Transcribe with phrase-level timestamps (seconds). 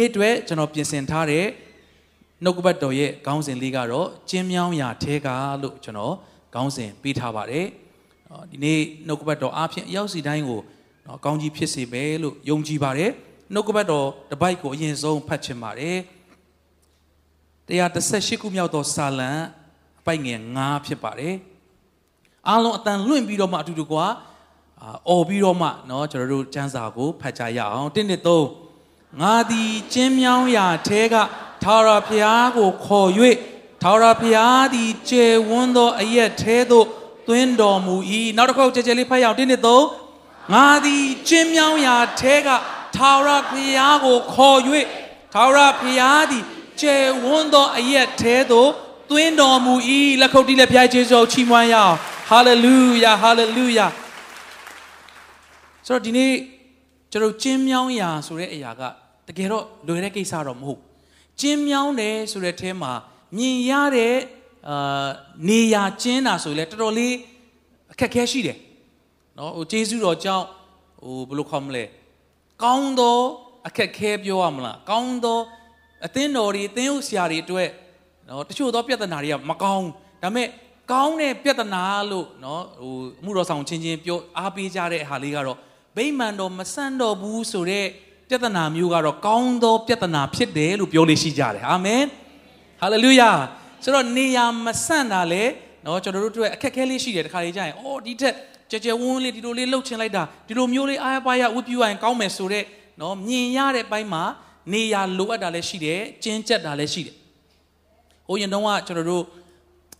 [0.00, 1.46] နေ့အတွက်ကျွန်တော်ပြင်ဆင်ထားတဲ့
[2.44, 5.28] နှုတ်ကပတ်တော်ရဲ့ခေါင်းစဉ်လေးကတော့ကျင်းမြောင်းရာထဲက
[5.62, 6.14] လို့ကျွန်တော်
[6.54, 7.66] ခေါင်းစဉ်ပေးထားပါတယ်။
[8.50, 10.60] ဒီနေ့နှုတ်ကပတ်တော်အားဖြင့်အရောက်စီတိုင်းကို
[11.06, 13.10] နော်ကောင်းကြီးဖြစ်စေမယ်လို့ယုံကြည်ပါတယ်။
[13.54, 15.96] နှုတ်ကပတ်တော်တပိုက်ကိုအရင်ဆုံးဖတ်ချင်ပါတယ်။
[17.68, 19.30] 138ခုမြောက်သောစာလံ
[20.00, 21.34] အပိုက်ငယ်9ဖြစ်ပါတယ်။
[22.48, 24.04] အားလုံးအတန်လွင့်ပြီးတော့မှအတူတကွာ
[25.08, 28.69] အော်ပြီးတော့မှနော်ကျွန်တော်တို့စံစာကိုဖတ်ကြရအောင်။1 2 3
[29.18, 31.14] ငါသည်ကျင်းမြောင်းရာထဲက
[31.62, 33.10] ထာဝရဘုရားကိုခေါ်၍
[33.82, 36.86] ထာဝရဘုရားသည်ကျေဝန်းသောအရက်ထဲသို့
[37.28, 37.96] သွင်းတော်မူ၏
[38.36, 39.42] နောက်တစ်ခေါက်ကြဲကြဲလေးဖတ်ရအောင်1 2
[40.06, 42.48] 3ငါသည်ကျင်းမြောင်းရာထဲက
[42.96, 44.58] ထာဝရဘုရားကိုခေါ်၍
[45.32, 46.44] ထာဝရဘုရားသည်
[46.80, 48.70] ကျေဝန်းသောအရက်ထဲသို့
[49.10, 49.74] သွင်းတော်မူ၏
[50.20, 51.94] လက်ခုပ်တီးလက်ဖျားကျေးဇူးချီးမွမ်းရအောင်
[52.30, 53.86] ဟာလေလုယာဟာလေလုယာ
[55.86, 56.32] ဆိုတော့ဒီနေ့
[57.12, 58.82] ကျွန်တော်ကျင်းမြောင်းရာဆိုတဲ့အရာက
[59.30, 60.80] တကယ်တော့လွယ်တဲ့ကိစ္စတော့မဟုတ်
[61.40, 62.92] ကျင်းမြောင်းတယ်ဆိုတဲ့အထဲမှာ
[63.36, 64.16] မြင်ရတဲ့
[64.68, 65.08] အာ
[65.48, 67.14] နေရာကျင်းတာဆိုရင်လည်းတော်တော်လေး
[67.92, 68.58] အခက်ခဲရှိတယ်
[69.38, 70.46] နော်ဟိုကျေးဇူးတော်ကြောင့်
[71.02, 71.84] ဟိုဘယ်လိုခေါ်မလဲ
[72.62, 73.18] ကောင်းသော
[73.66, 75.38] အခက်ခဲပြောရမလားကောင်းသော
[76.06, 77.70] အသင်းတော်တွေအသင်းဥဆရာတွေအတွက်
[78.28, 79.86] နော်တချို့သောပြဿနာတွေကမကောင်း
[80.22, 80.48] ဒါပေမဲ့
[80.92, 85.58] ကောင်းတဲ့ပြဿနာလို့နော်ဟိုအမှုတော်ဆောင်ချင်းချင်းပြောအားပေးကြတဲ့ဟာလေးကတော့
[85.96, 87.88] ဗိမာန်တော်မဆန့်တော့ဘူးဆိုတော့
[88.30, 92.02] ပြဿနာမျိုးကတော့ကောင်းသောပြဿနာဖြစ်တယ်လို့ပြောလို့ရှိကြတယ်အာမင်
[92.80, 93.30] ဟာလေလုယာ
[93.84, 95.44] ဆိုတော့နေရာမဆန့်တာလေ
[95.84, 98.34] နော်ကျွန်တော်တို့တို့အခက်ခဲလေးရှိတယ်တခါလေးကြာရင်အော်ဒီထက်
[98.70, 102.66] ကြကြဝန်းလေးဒီလိုလေးလှုပ်ချင်လိုက်တာဒီလိုမျိုးလေးအားပါရဝတ်ပြူရရင်ကောင်းမယ်ဆိုတော့
[103.00, 104.22] နော်မြင်ရတဲ့ဘိုင်းမှာ
[104.72, 107.14] နေရာလိုအပ်တာလည်းရှိတယ်ကျင်းကျက်တာလည်းရှိတယ်
[108.26, 109.24] ဟိုရင်တော့ကကျွန်တော်တို့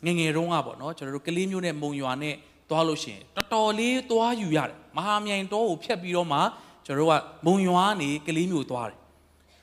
[0.07, 2.35] ငငယ်တုန်းကပေါ့နော်ကျွန်တော်တို့ကလေးမျိုးနဲ့မုံရွာနဲ့
[2.71, 6.39] သွားလို့ရှိရင်တော်တော်လေးသွားယူရတယ်မဟာမြိုင်တောကိုဖြတ်ပြီးတော့မှ
[6.90, 7.14] ကျွန်တော်တို့က
[7.46, 9.00] မုံရွာနေကလေးမျိုးသွားတယ်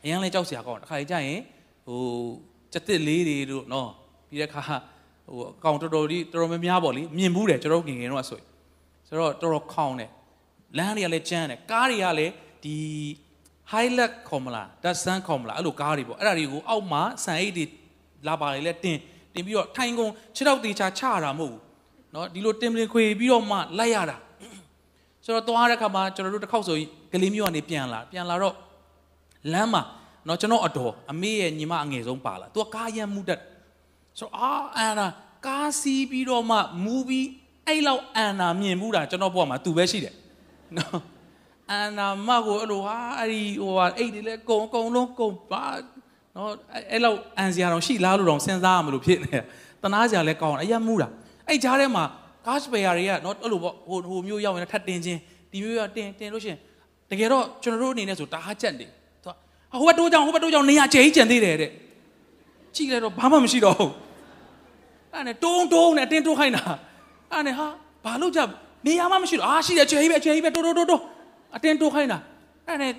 [0.02, 1.40] အရင်လဲကြောက်စရာကောင်းတယ်တစ်ခါကြီးကြာရင်
[1.86, 2.00] ဟို
[2.72, 3.90] စက်တစ်လေးတွေတို့နော်
[4.28, 8.46] ပြီးတဲ့ခါဟိုအကောင်တော်တော်လေးတော်တော်များများပေါ့လေမြင်ဘူးတယ်ကျွန်တော်ငငယ်တော့ဆိုရင်
[9.08, 10.10] ဆိုတော့တော်တော်ခေါင်းတယ်
[10.78, 12.32] လမ်းတွေကလည်းကျန်းတယ်ကားတွေကလည်း
[12.64, 12.76] ဒီ
[13.72, 17.64] highlight ခေါ်မလားဒါဆန်းခေါ်မလားအဲ့လိုကားတွေပေါ့အဲ့ဒါတွေကိုအောက်မှာဆန်အိတ်တွေ
[18.28, 18.98] လာပါလေလဲတင်
[19.34, 21.60] တင်ပြီးတော့ထိုင်ကုန်ခြေထောက်တေချာချရတာမဟုတ်ဘူး
[22.12, 24.16] เนาะဒီလိုတင်ပလင်ခွေပြီးတော့မှလိုက်ရတာ
[25.24, 26.76] ဆိုတော့သွားတဲ့ခါမှာကျွန်တော်တို့တစ်ခေါက်ဆို
[27.11, 28.55] ကလေးမျိုးကနေပြန်လာပြန်လာတော့
[29.53, 29.83] လမ်းမှာ
[30.27, 33.41] နော်ကျွန်တော်အတော်အမေရဲ့ညီမအငယ်ဆုံးပါလာသူကကားရမ်းမှုတက်
[34.19, 35.07] ဆိုတော့အာအန်နာ
[35.45, 37.27] ကားစီးပြီးတော့မှမူပြီး
[37.67, 40.15] အဲ့လောက်အန်နာမြင်မှုတာကျွန်တော်ဘဝမှာသူပဲရှိတယ်
[40.77, 40.99] နော်
[41.71, 45.63] အန်နာမကိုအဲ့လိုဟာအဲ့ဒီဟိုဟာအိတ်တွေလဲကုံအကုန်လုံးကုံပါ
[46.35, 46.51] နော်
[46.91, 49.37] အဲ့လောက်အန်စရာတော့ရှိလားလို့တော့စဉ်းစားရမလို့ဖြစ်နေ
[49.83, 51.07] တနာစရာလဲကောင်းအရမှုတာ
[51.47, 52.03] အဲ့ကြားထဲမှာ
[52.47, 55.19] ကားစပယ်ယာတွေကနော်အဲ့လိုပေါ့ဟိုဟိုမျိုးရောက်ရင်ထပ်တင်ချင်း
[55.51, 56.59] ဒီမျိုးရတင်တင်လို့ရှိရင်
[57.09, 58.89] တကယ်တော့ကျွန်တော်တို့အနေနဲ့ဆိုတားချက်တယ်
[59.23, 59.29] သူ
[59.71, 61.71] ကဟိုဘက်တိုးကြောင်ဟိုဘက်တိုးကြောင်နေရာကျဲကြီးကျန်သေးတယ်တဲ့
[62.75, 63.91] ကြည့်လိုက်တော့ဘာမှမရှိတော့ဘူး
[65.13, 66.63] အဲ့နဲ့တုံးတုံးနဲ့အတင်းတိုးခိုင်းတာ
[67.31, 67.67] အဲ့နဲ့ဟာ
[68.05, 68.39] ဘာလို့ကြ
[68.87, 71.01] နေရာမှမရှိတော့အာရှိတယ်ကျဲကြီးပဲကျဲကြီးပဲတိုးတိုးတိုးတိုး
[71.55, 72.17] အတင်းတိုးခိုင်းတာ
[72.67, 72.91] အဲ့နဲ့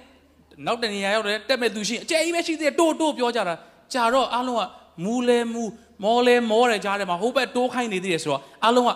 [0.67, 3.55] နောက်တနေရာရောက်တယ်တက်မဲ့သူရှိအကျဲကြီးပဲရှိသေးတယ်တိုးတိုးပြောကြတာ
[3.93, 4.63] ကြာတော့အားလုံးက
[5.05, 5.63] မူလဲမူ
[6.05, 8.91] မောလဲမောတယ်ကြားထဲမှာဟိုဘက်တိုးခိုင်းနေသေးတယ်ဆိုတော့အားလုံးက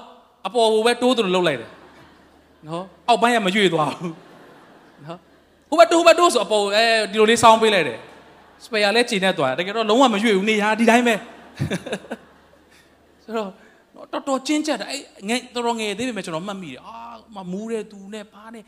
[0.47, 1.71] အပေါ်ဟိုဘက်တိုးသူလို့လှုပ်လိုက်တယ်
[2.69, 4.12] နော်အောက်ပိုင်းကမရွေ့သွားဘူး
[5.06, 5.18] နော်
[5.68, 7.98] ဟိုဘက်တိုးဘက်တိုးဆိုအပေါ်အဲဒီလိုလေးစောင်းပေးလိုက်တယ်
[8.64, 11.14] စပယ်ယာလည်းချိန်နေသွားတယ်တကယ်တော့လုံးဝမရွေ့ဘူးနေရာဒီတိုင်းပဲ
[13.24, 13.50] ဆိုတော့
[14.12, 16.96] တော်တော်ကျင်းကျက်တာအဲ့ငယ်တော်တော်ငယ်သေးပေမဲ့ကျွန်တော်မှတ်မိတယ်အာ
[17.34, 18.64] မမူးတဲ့သူနဲ့ဘာနဲ့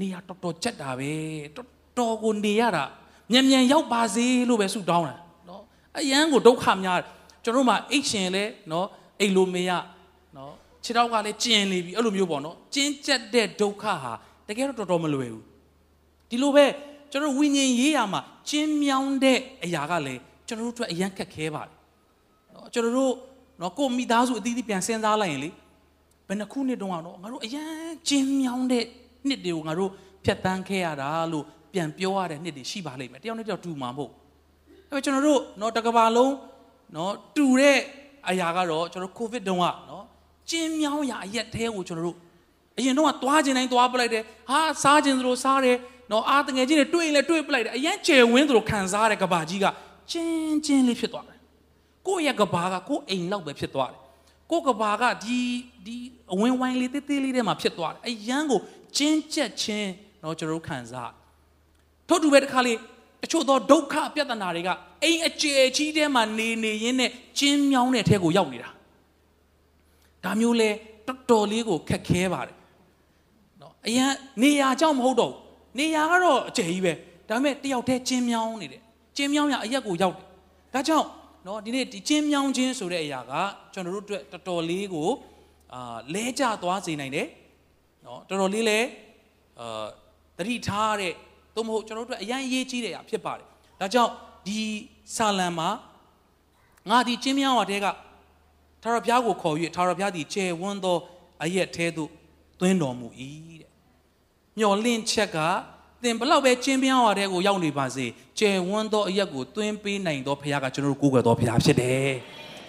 [0.00, 1.12] နေရာတော်တော်ကျက်တာပဲ
[1.56, 1.68] တော်
[1.98, 2.84] တော်ကိုနေရတာ
[3.32, 5.16] မြန်မြန်ရောက်ပါစေလို့ပဲဆုတောင်းတာ
[5.48, 5.62] နော်
[5.98, 6.98] အရန်ကိုဒုက္ခများ
[7.44, 8.86] ကျွန်တော်တို့မှအိတ်ရှင်လဲနော်
[9.20, 9.72] အိတ်လိုမေးရ
[10.36, 10.52] နော်
[10.84, 14.12] ခြေထောက်ကလည်းကျင်နေပြီအဲ့လိုမျိုးပေါ့နော်ကျင်းကျက်တဲ့ဒုက္ခဟာ
[14.48, 15.44] တကယ်တော့တော်တော်မလွယ်ဘူး
[16.32, 16.66] ဒီလိုပဲ
[17.12, 21.74] ကျွန်တော်ဝိညာဉ်ရေးရမှာကျင်းမြောင်းတဲ့အရာကလည်းကျွန်တော်တို့အတွက်အရန်ခက်ခဲပါတယ်
[22.54, 23.14] နော်ကျွန်တော်တို့
[23.60, 25.50] နော်ကိုမိသားစုအသီးသီးပြန်စဉ်းစားလိုက်ရင်လေ
[26.28, 27.70] ဘယ်နှခုနှစ်တုန်းကတော့ငါတို့အရန်
[28.08, 28.84] ကျင်းမြောင်းတဲ့
[29.28, 29.90] နှစ်တွေကိုငါတို့
[30.24, 34.12] ဖြတ်တန်းခဲ့ရတာလို့ပြန်ပြောရတဲ့နှစ်တွေရှိပါလိမ့်မယ်တယောက်နဲ့တယောက်တူမှာမဟုတ်
[34.90, 36.34] အဲကျွန်တော်တို့နော်တကဘာလုံး
[36.96, 37.78] နော်တူတဲ့
[38.28, 40.04] အရာကတော့ကျွန်တော်ကိုဗစ်တုန်းကနော်
[40.50, 42.16] ကျင်းမြောင်းရာအရက်သေးကိုကျွန်တော်တို့
[42.78, 45.76] အရင်တော့သွားခြင်းတိုင်းသွားပလိုက်တယ်ဟာစားခြင်းသလိုစားတယ်
[46.12, 49.66] နော်အားတငယ်ချင်းတွေတွေ့ရင်လည်းတွေ့ပလိုက်တယ်အရင်ကျယ်ဝင်းသလိုခံစားတဲ့ကဘာကြီးက
[50.10, 51.38] ကျင်းကျင်းလေးဖြစ်သွားတယ်
[52.06, 54.00] ကိုယ့်ရဲ့ကဘာကကိုယ့်အိမ်လောက်ပဲဖြစ်သွားတယ်
[54.50, 55.38] ကိုယ့်ကဘာကဒီ
[55.86, 55.96] ဒီ
[56.32, 58.60] အဝင်းဝိုင်းလေးတေးသေးလေးထဲမှာဖြစ်သွားတယ်အရန်ကို
[58.96, 59.90] ကျင်းကျက်ခြင်း
[60.22, 61.12] နော်ကျွန်တော်တို့ခံစား
[62.08, 62.78] ထို့တူပဲတစ်ခါလေး
[63.22, 64.68] တချို့သောဒုက္ခပြဿနာတွေက
[65.04, 68.70] အိမ်အကျယ်ကြီးထဲမှာနေနေရင်းနဲ့ကျင်းမြောင်းတဲ့အထက်ကိုရောက်နေတာ
[70.24, 70.70] ဒါမျိုးလဲ
[71.06, 72.56] တော်တော်လေးကိုခက်ခဲပါတယ်
[73.60, 74.12] နော်အရင်
[74.42, 75.32] နေရာကြောင့်မဟုတ်တော့
[75.78, 76.92] နေရာကတော့အကျယ်ကြီးပဲ
[77.28, 78.82] ဒါပေမဲ့တယောက်တည်းကျင်းမြောင်းနေတယ်
[79.16, 80.26] ကျင်းမြောင်းရအရက်ကိုရောက်တယ်
[80.74, 81.08] ဒါကြောင့်
[81.46, 83.32] နော်ဒီနေ့ဒီကျင်းမြောင်းခြင်းဆိုတဲ့အရာက
[83.72, 85.08] ကျွန်တော်တို့အတွက်တော်တော်လေးကို
[85.74, 87.26] အာလဲကျသွားစေနိုင်တယ်
[88.04, 88.78] နော်တော်တော်လေးလဲ
[89.60, 89.86] အာ
[90.38, 91.12] တတိထားတဲ့
[91.54, 93.46] သို့မဟုတ်ကျွန်တော်တို့အတွက်အရင်အရေးကြီးတဲ့အရာဖြစ်ပါတယ်
[93.80, 94.12] ဒါကြောင့်
[94.46, 94.60] ဒီ
[95.16, 95.68] ဆာလံမှာ
[96.90, 97.86] ငါဒီကျင်းမြောင်းရတဲ့က
[98.82, 100.96] ထာဝရဘုရားကိုခေါ်၍ထာဝရဘုရားသည်ကျယ်ဝန်းသော
[101.42, 102.10] အရက်ထဲသို့
[102.60, 103.08] သွင်းတော်မူ၏
[103.60, 103.71] တဲ့
[104.58, 105.38] မျော်လင့်ချက်က
[106.02, 108.06] သင်ဘလောက်ပဲကျင်းပြောင်းရတဲ့ကိုရောက်နေပါစေ
[108.38, 112.08] ကျယ်ဝန်းသောအရက်ကိုသွင်းပေးနိုင်သောဘုရားကကျွန်တော်တို့ကိုးကွယ်သောဘုရားဖြစ်တယ်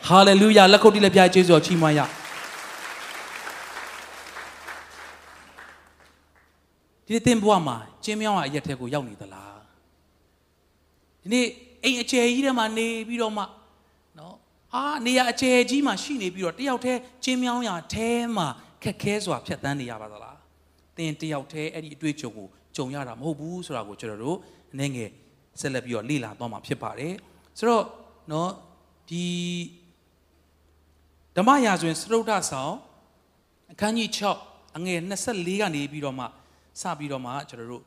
[0.07, 2.01] ဟာလေလုယာလက်ခုပ်တီးလက်ပြကျေးဇူးတော်ချီးမွမ်းရ
[7.07, 9.57] ဒီသင်ဘဝမှာကျင်းပြောင်းရအရက်ထဲကိုရောက်နေသလား
[11.21, 11.47] ဒီနေ့
[11.83, 13.43] အိမ်အကျယ်ကြီးထဲမှာနေပြီးတော့မှ
[14.19, 14.35] နော်
[14.73, 18.47] အာနေရအကျယ်ကြီးမှာရှိနေပြီးတော့တယောက်တည်းကျင်းပြောင်းရထဲမှာ
[18.83, 20.32] ခက်ခဲစွာဖြတ်တန်းနေရပါသလား
[20.96, 22.46] သင်တယောက်တည်းအဲ့ဒီအတွေ့အကြုံကို
[22.76, 24.38] ကြုံရတာမဟုတ်ဘူးဆိုတာကိုကျွန်တော်တို့
[24.72, 25.10] အနေငယ်
[25.60, 27.14] ဆက်လက်ပြီးတော့လေ့လာသွားမှာဖြစ်ပါတယ်
[27.58, 27.84] ဆိုတော့
[28.28, 28.48] เนาะ
[29.10, 29.24] ဒီ
[31.36, 32.74] ဓမ္မရာဇဝင်စရုဒ္ဓဆောင်
[33.72, 34.08] အခန်းကြီး
[34.42, 34.98] 6အငယ်
[35.30, 36.24] 24ကနေပြီးတော့မှ
[36.80, 37.82] စပြီးတော့မှကျွန်တော်တို့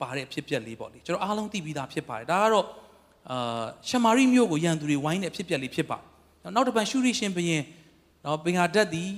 [0.00, 2.66] ပါတဲ့ဖြစ်ပျက်လေးပေါ့လေကျွန်တော်အားလုံးသိပြီးသားဖြစ်ပါတယ်ဒါကတော့
[3.30, 6.02] အာရှမာရိမြို့ကိုရန်သူတွေဝိုင်းတဲ့ဖြစ်ပျက်လေးဖြစ်ပါတ
[6.46, 7.62] ယ်နောက်တစ်ပံရှုရိရှင်ဘုရင်
[8.24, 9.10] နော်ပင်ဟာတက်သည်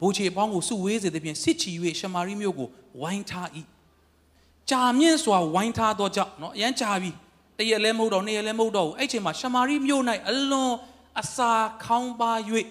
[0.00, 2.68] ဘိုးချေအပေါင်းကိုစုဝေးစေသဖြင့်စစ်ချီ၍ရှမာရိမြို့ကို
[3.00, 3.48] ဝိုင်းထား၏
[4.70, 7.10] ကြာမြင့်စွာဝိုင်းထားသောကြောင့်နော်အရန်ကြာပြီ
[7.58, 10.72] တရက်လည်းမဟုတ်တော့နှစ်ရက်လည်းမဟုတ်တော့ဘူးအဲ့ချိန်မှာရှမာရိမြို့၌အလွန်
[11.20, 11.52] အစာ
[11.84, 12.32] ခေါင်းပါ၍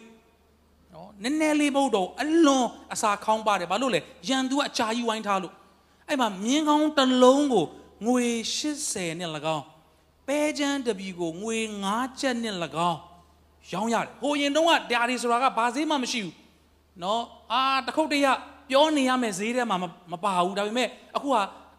[0.93, 3.99] နော်နည်းနည်းလေးမဟုတ်တော့အလွန်အစာခေါင်းပါတယ်ဘာလို့လဲ
[4.29, 5.53] ရန်သူကအကြာကြီးဝိုင်းထားလို့
[6.07, 7.65] အဲ့မှာမြင်းကောင်းတစ်လုံးကို
[8.05, 8.25] ငွေ
[8.71, 9.65] 80နဲ့၎င်း
[10.27, 11.57] ပဲချမ်းတပြီကိုငွေ
[11.89, 12.55] 9ချက်နဲ့၎
[12.89, 12.99] င်း
[13.73, 16.33] ရောင်းရတယ်ဟိုရင်တုန်းကဓာရီဆိုတာကဘာဈေးမှမရှိဘူး
[17.03, 17.21] နော်
[17.51, 18.27] အာတခုတ်တရ
[18.69, 19.77] ပြောနေရမယ်ဈေးထဲမှာ
[20.11, 21.35] မပါဘူးဒါပေမဲ့အခုက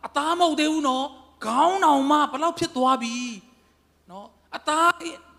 [0.07, 1.07] အသားမဟုတ်သေးဘူးနော်
[1.47, 3.17] ခေါင်းတောင်မှဘလောက်ဖြစ်သွားပြီ
[4.11, 4.27] နော်
[4.57, 4.91] အသား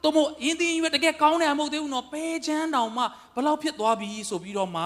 [0.03, 3.03] တို့မို့အင်းတင်းရွက်တကယ်ကောင်းတယ်မဟုတ်သေးဘူးနော်ပဲချမ်းတောင်မှ
[3.35, 4.83] ဘလောက်ဖြစ်သွားပြီဆိုပြီးတော့မှ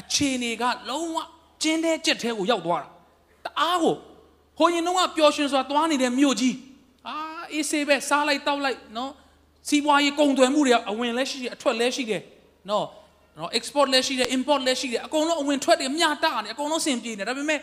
[0.00, 1.16] အခြေအနေကလုံးဝ
[1.62, 2.88] ကျင်းတဲ့ကြက်ထဲကိုရောက်သွားတာ
[3.44, 3.94] တအားကို
[4.58, 6.54] ဟိုရင်တော့ပျော်ရွှင်စွာသွားနေတဲ့မြို့ကြီး
[7.08, 7.16] အာ
[7.52, 9.10] အေးဆေးပဲစားလိုက်တောက်လိုက်နော်
[9.68, 12.22] စီးပွားရေးကုန်သွယ်မှုတွေအဝင်လည်းရှိတယ်အထွက်လည်းရှိတယ်
[12.70, 12.86] နော်
[13.36, 17.60] နော် export လည်းရှိတယ် import လည်းရှိတယ်အကုန်လုံးအဝင်ထွက်တွေမျှတနေအကုန်လုံးစင်ပြေနေဒါပေမဲ့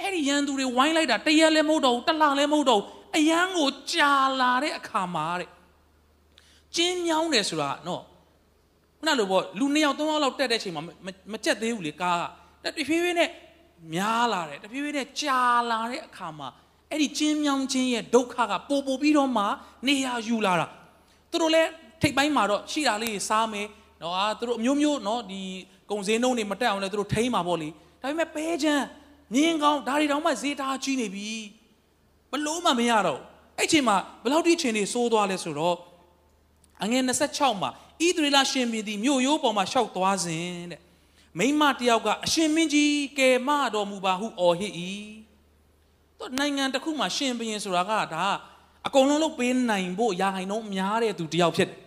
[0.00, 2.86] အဲ့ဒီရန်သူတွေဝိုင်းလိုက်တာတရက်လည်းမဟုတ်တော့ဘူးတလလည်းမဟုတ်တော့ဘူး
[3.16, 5.48] အရန်ကိုကြာလာတဲ့အခါမှာတဲ့
[6.76, 8.02] ကျင်းမြောင်းတယ်ဆိုတာနော်
[8.98, 10.82] ခုနလိုပေါ့လူနှစ်ယောက်သုံးယောက်လောက်တက်တဲ့ချိန်မှာ
[11.32, 12.18] မကြက်သေးဘူးလေကား
[12.64, 13.30] ကတဖြည်းဖြည်းနဲ့
[13.94, 16.48] များလာတယ်တဖြည်းဖြည်းနဲ့ကြာလာတဲ့အခါမှာ
[16.90, 19.44] အဲ့ဒီကျင်းမြောင်းခြင်းရဲ့ဒုက္ခကပိုပိုပြီးတော့မှ
[19.88, 20.66] နေရာယူလာတာ
[21.30, 21.70] သူတို့လည်း
[22.02, 23.66] ထိတ်ပိုင်းမှာတော့ရှိတာလေးစားမယ်
[24.02, 25.40] နော်အာသူတို့အမျိုးမျိုးနော်ဒီ
[25.90, 27.68] ကုံစင်းနှုံးတွေမတက်အောင်လဲသူတို့ထိန်းမှာပေါ့လေ
[28.02, 28.84] ဒါပေမဲ့ပဲချမ်း
[29.34, 31.30] မြင်းကောင်းဒါတွေတောင်မှဈေးထားကြီးနေပြီ
[32.30, 33.20] ဘလို့မှမရတော့
[33.58, 35.76] အဲ့ချိန်မှာဘလောက်ထိချိန်တွေစိုးသွားလဲဆိုတော့
[36.82, 40.80] အငယ်26မှာဣသရေလရှင်ပြည်သည်မြို့ရိုးပေါ်မှာရှောက်သွားစဉ်တဲ့
[41.38, 44.72] မိမတယောက်ကအရှင်မင်းကြီးကယ်မတော်မူပါဟုအော်ဟစ်၏
[46.18, 48.24] သူနိုင်ငံတစ်ခုမှာရှင်ဘုရင်ဆိုတာကဒါ
[48.86, 51.81] အကုန်လုံးလုပ်ပေးနိုင်ဖို့ရာဟိုင်နှုန်းများတဲ့သူတယောက်ဖြစ်တယ်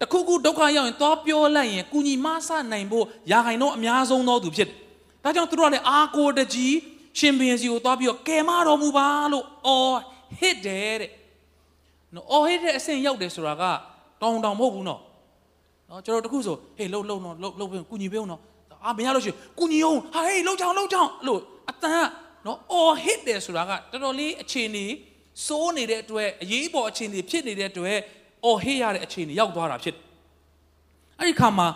[0.00, 4.76] တခုခုဒုက္ခရောက်ရင်သွားပြောလိုက်ရင်ကုညီမဆနိုင်ဖို့ရာဟိုင်နှုန်းအများဆုံးသောသူဖြစ်တယ်
[5.24, 6.74] ဒါကြောင့်သူတို့ကလည်းအာကိုတကြီး
[7.18, 9.98] ရှင်ဘုရင်စီကိုသွားပြီးတော့ကယ်မတော်မူပါလို့အော်
[10.38, 11.10] ဟစ်တယ်တဲ့
[12.14, 13.62] နော်အော်ဟစ်တဲ့အဆင့်ရောက်တယ်ဆိုတာက
[14.22, 15.00] တောင်းတောင်းမဟုတ်ဘူးနော်
[15.90, 18.40] နော်ကျွန်တော်တခုဆိုဟေးလှုပ်လှုပ်နော်လှုပ်လှုပ်ကုညီပေးအောင်နော်
[18.84, 22.06] အာမရလို့ရှိရင်ကုညီအောင်ဟာဟေးလှုပ်ချောင်းလှုပ်ချောင်းလို့အတန်
[22.46, 24.86] နော်အော်ဟစ်တယ်ဆိုတာကတော်တော်လေးအခြေအနေ
[25.46, 27.98] စိုးနေတဲ့အတွက်အရေးပေါ်အခြေအနေဖြစ်နေတဲ့အတွက်
[28.46, 29.96] အော်ဟစ်ရတဲ့အခြေအနေရောက်သွားတာဖြစ်
[31.18, 31.68] အဲ့ဒီခါမှာ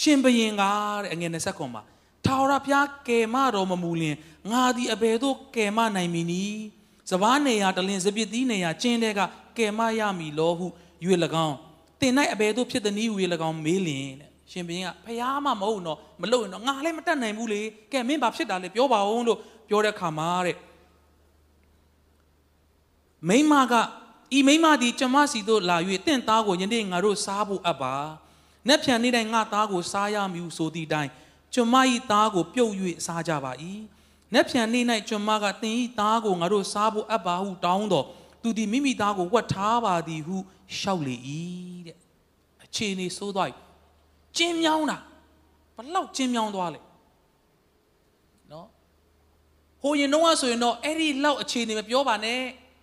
[0.00, 0.62] ရှင်ဘရင်က
[1.02, 1.82] တဲ့အငယ်20ခွန်မှာ
[2.26, 4.16] ထာဝရဘုရားကယ်မတော်မမူလင်
[4.50, 6.62] ငါသည်အဘယ်သို့ကယ်မနိုင်မည်နည်း
[7.10, 9.20] စပားနေရာတလင်စပစ်သီးနေရာကျင်းတဲ့က
[9.58, 10.66] ကယ်မရမည်လောဟု၍၎
[11.46, 11.56] င်း
[12.00, 13.10] တင်၌အဘယ်သို့ဖြစ်သည်နည်း၍၎
[13.48, 17.60] င်းမေးလင်တဲ့ရှင်ဘုရင်ကဖះမမဟုတ်တော့မလို့ရင်တော့ငါလည်းမတတ်နိုင်ဘူးလေ
[17.92, 20.56] ကဲမင်းဘာဖြစ်တာလဲပြောပါဦးလို့ပြောတဲ့ခါမှာတဲ့
[23.28, 23.74] မိမက
[24.38, 27.94] ဤမိမသည်ကျမစီသို့လာ၍တင့်သားကိုယနေ့ငါတို့စားဖို့အပ်ပါ။
[28.68, 31.10] နက်ဖြန်နေ့တိုင်းငါသားကိုစားရမည်ဆိုသည့်တိုင်
[31.54, 31.76] ကျွန်မ၏
[32.10, 32.72] သားကိုပြုတ်၍
[33.06, 33.52] စားကြပါ၏။
[34.34, 38.06] နက်ဖြန်နေ့၌ကျွန်မကတင်၏သားကိုငါတို့စားဖို့အပ်ပါဟုတောင်းတော့
[38.42, 40.36] သူသည်မိမိသားကိုဝတ်ထားပါသည်ဟု
[40.78, 41.16] ရှောက်လေ၏
[41.86, 41.96] တဲ့။
[42.64, 43.54] အခြေအနေဆိုးသွားပြီ။
[44.36, 44.98] ကျင်းမြောင်းတာ
[45.76, 46.80] ဘလောက်ကျင်းမြောင်းသွားလဲ။
[48.52, 48.66] နော်။
[49.82, 52.40] ဟိုရင်တော့ဆိုရင်တော့အဲ့ဒီလောက်အခြေအနေမပြောပါနဲ့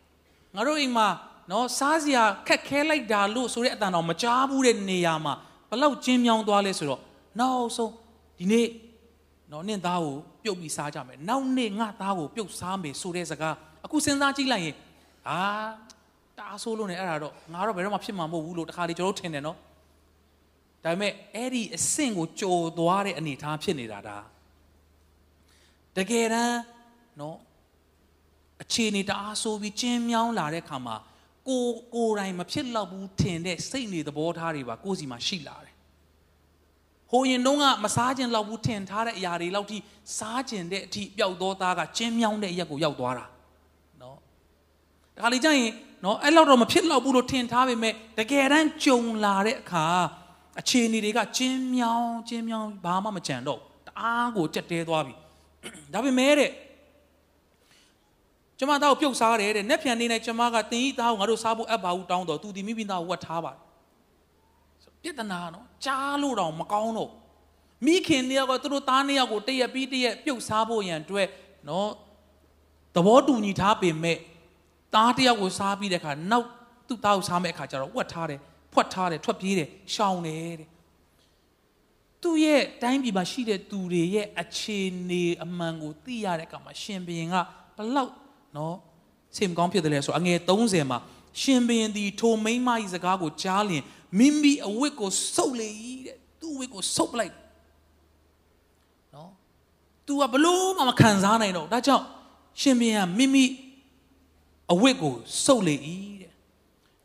[0.56, 1.08] ။ငါတို့အိမ်မှာ
[1.52, 5.34] နော်စားစရာခက်ခဲလိုက်တာလို့ဆိုတဲ့အတန်တော်မကြားဘူးတဲ့နေရာမှာ
[5.70, 7.02] ဘလောက်ကျင်းမြောင်းသွားလဲဆိုတော့
[7.40, 7.94] နောက်ဆုံး
[8.38, 8.68] ဒီနေ့
[9.52, 14.76] နော်နင့်သားကိုပြုတ်ပြီးစားကြမယ်နောက်နေ့ငါသားကိုပြုတ်စားမယ်ဆိုတဲ့စကားအခုစဉ်းစားကြည့်လိုက်ရင်
[15.30, 15.40] အာ
[16.38, 19.58] တတအားဆိုးလို့နေအဲ့ဒါတော့ငါတော့ဘယ်တော့မှဖြစ်မှာမဟုတ်ဘူးလို့တခါလေကျွန်တော်ထင်တယ်နော်
[20.84, 24.18] ဒါပေမဲ့အဲ့ဒီအဆင့်ကိုကြော်သွားတဲ့အနေအထားဖြစ်နေတာဒါ
[25.98, 26.60] တကယ်တမ်း
[27.20, 27.38] နော်
[28.62, 30.96] အခြေအနေတအားဆိုးပြီးကျင်းမြောင်းလာတဲ့ခါမှာ
[31.50, 31.66] ကို
[31.96, 35.74] ကိုယ်တိုင်မဖြစ်တော့ဘူးထင်တဲ့စိတ်နေသဘောထားတွေပါကိုယ်စီမှာရှိလာတယ်
[37.12, 39.78] ဟိုရင်တုန်းကမစားခြင်းလောက်ဘူးထင်ထားတဲ့အရာတွေလောက်ထိ
[40.18, 43.26] စားခြင်းတဲ့အထိပျောက်သောသားကကျင်းမြောင်းတဲ့အရက်ကိုရောက်သွားတာ
[44.02, 44.18] နော်
[45.16, 45.72] ဒါခါလေးကျရင်
[46.04, 49.86] နော်အဲ့လောက်တော့မဖြစ်တော့ဘူးလို့ထင်ထားပေမဲ့တကယ်တမ်းကြုံလာတဲ့အခါ
[50.60, 55.14] အခြေအနေတွေကကျင်းမြောင်းကျင်းမြောင်းဘာမှမကြံတော့တအားကိုကြက်တဲသွားပြီ
[55.94, 56.52] ဒါပေမဲ့တဲ့
[58.60, 63.60] ကျမသားကိုပြုတ်စားတယ်တဲ့။နက်ဖြန်နေနဲ့ကျမကတင်ဤသားကိုငါတို့စားဖို့အပ်ပါဘူးတောင်းတော့သူဒီမိမိသားကိုဝတ်ထားပါတယ်။
[65.04, 67.12] ပြဿနာနော်ကြားလို့တော့မကောင်းတော့
[67.86, 71.28] မိခင်တယောက်ကသူတို့သားနှစ်ယောက်ကိုတရက်ပြီးတရက်ပြုတ်စားဖို့ရန်အတွက်
[71.70, 71.90] နော်
[72.96, 74.18] သဘောတူညီထားပေမဲ့
[74.96, 76.48] သားတယောက်ကိုစားပြီးတဲ့အခါနောက်
[76.88, 78.40] သူ့သားကိုစားမဲ့အခါကျတော့ဝတ်ထားတယ်
[78.74, 80.70] ဖွက်ထားတယ်ထွက်ပြေးတယ်ရှောင်တယ်တဲ့
[82.24, 87.36] သူ့ရဲ့တိုင်းပြည်မှာရှိတဲ့သူတွေရဲ့အခြေအနေအမှန်ကိုသိရတဲ့အခါမှာရှင်ဘုရင်က
[87.78, 88.12] ဘလောက်
[88.58, 88.76] နော်
[89.36, 91.00] စိတ်မကောင်းဖြစ်တယ်လဲဆိုအငယ်30မှာ
[91.42, 93.84] ရှင်ဘုရင်ဒီထိုမိန်းမကြီးစကားကိုကြားလျင်
[94.18, 95.70] မိမိအဝတ်ကိုစုပ်လေ၏
[96.06, 97.34] တဲ့သူ့အဝတ်ကိုစုပ်ပလိုက်
[99.16, 99.32] နော်
[100.06, 102.06] तू ကဘလို့မှမခံစားနိုင်တော့ဒါကြောင့်
[102.62, 103.46] ရှင်ဘုရင်ကမိမိ
[104.74, 105.16] အဝတ်ကို
[105.46, 105.76] စုပ်လေ၏
[106.22, 106.34] တဲ့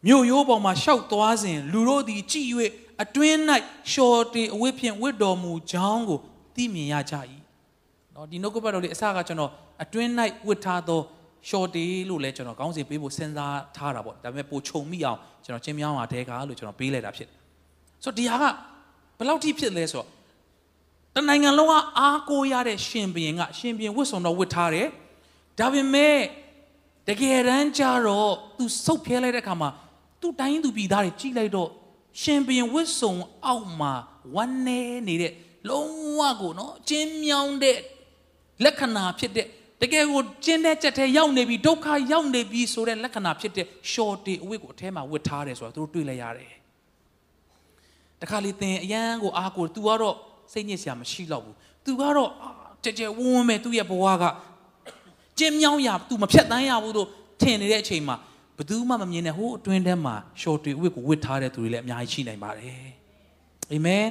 [0.07, 2.49] မြို့ရိုးပေါ်မှာရှောက်သွားစဉ်လူတို့သည်ကြည်၍
[3.03, 3.39] အတွင်း၌
[3.91, 6.19] လျှော်တေအဝတ်ဖြင့်ဝတ်တော်မူကြောင်းကို
[6.55, 7.15] သိမြင်ရကြ၏
[8.15, 9.51] နော်ဒီနှုတ်ကပတ်တော်လေးအစကကျွန်တော်
[9.83, 10.11] အတွင်း၌
[10.47, 11.01] ဝတ်ထားသော
[11.49, 17.39] short day လို့လည်းကျွန်တော်ခေါင်းစဉ်ပေးဖို့စဉ်းစားထားတာပေါ့ဒါပေမဲ့ပိုခြုံမိအောင်ကျွန်တော်ချင်းမြောင်းပါတဲကလို့ကျွန်တော်ပေးလိုက်တာဖြစ်တယ်
[18.05, 18.45] ဆိုတော့ဒီဟာက
[19.19, 20.09] ဘယ်လောက်ထိဖြစ်လဲဆိုတော့
[21.15, 24.89] တနိုင်ငံလုံးကအားကိုးရတဲ့ရှင်ဘုရင်ကရှင်ဘုရင်ဝတ်ဆောင်တော့ဝတ်ထားတယ်
[25.59, 26.19] ဒါပေမဲ့
[27.09, 29.71] တကယ်တမ်းကျတော့သူစုပ်ဖျဲလိုက်တဲ့အခါမှာ
[30.21, 31.69] သူ့တိုင်းသူပြည်သားတွေကြည့်လိုက်တော့
[32.23, 33.93] ရှင်ဘုရင်ဝတ်ဆောင်အောက်မှာ
[34.35, 35.33] ဝမ်းနေနေတဲ့
[35.69, 37.79] လုံးဝကိုနော်ကျင်းမြောင်းတဲ့
[38.65, 39.47] လက္ခဏာဖြစ်တဲ့
[39.84, 46.54] တကယ်ကိုကျင်းတဲ့ချက်ထဲရောက်နေပြီဒုက္ခရောက်နေပြီဆိုတဲ့လက္ခဏာဖြစ်တဲ့ short day အဝတ်ကိုအထဲမှာဝတ်ထားတယ်ဆိုတာသူတို့တွေ့လိုက်ရတယ်
[48.22, 50.16] တခါလေသင်အရန်ကိုအားကို तू ကတော့
[50.52, 51.56] စိတ်ညစ်စရာမရှိတော့ဘူး
[51.86, 52.32] तू ကတော့
[52.84, 54.24] ကြဲကြဲဝန်းဝန်းပဲသူ့ရဲ့ဘဝက
[55.40, 57.08] ကျင်းမြောင်းရ तू မဖြတ်တန်းရဘူးလို့
[57.42, 58.16] ထင်နေတဲ့အချိန်မှာ
[58.58, 62.90] ဘယ်သူမှမမြင်တဲ့ဟိုအတွင်းထဲမှာ short day အဝတ်ကိုဝတ်ထားတဲ့သူတွေလည်းအများကြီးရှိနိုင်ပါတယ်
[63.72, 64.06] အာမင်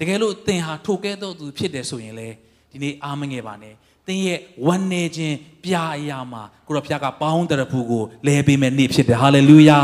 [0.00, 2.28] တကယ်လို့သင်ဟာထိုကဲ့သို့သူဖြစ်တယ်ဆိုရင်လေ
[2.70, 9.79] ဒီနေ့အားမငယ်ပါနဲ့သ င်ရဲ့ဝမ်းနေခြင်းပြာအရာမှာကိုရောဖျားကပေါင်းတရဖူကိုလဲပေးမဲ့နေ့ဖြစ်တယ်ဟာလေလုယာ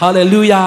[0.00, 0.62] ဟာလေလုယာ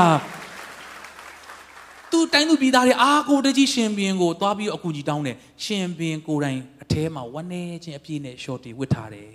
[2.11, 9.31] သူတိုင်းသူပြည်သားတွေအားကိုတကြီးရှင်ဘင်းကိုသွားပြီးအကူကြီးတောင်းတယ်ရှင်ဘင်းကိုယ်တိုင်အထဲမှာဝမ်းနေခြင်းအပြည့်နဲ့ရှော့တီဝတ်ထားတယ်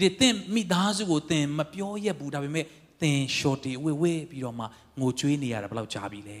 [0.00, 2.64] ဒီသင်မိသားစုကိုသင်မပြောရက်ဘူးဒါပေမဲ့
[3.02, 4.64] သင်ရှော့တီဝေဝေပြီးတော့မှ
[5.00, 6.40] ငိုကြွေးနေရတာဘယ်လောက်ကြာပြီလဲ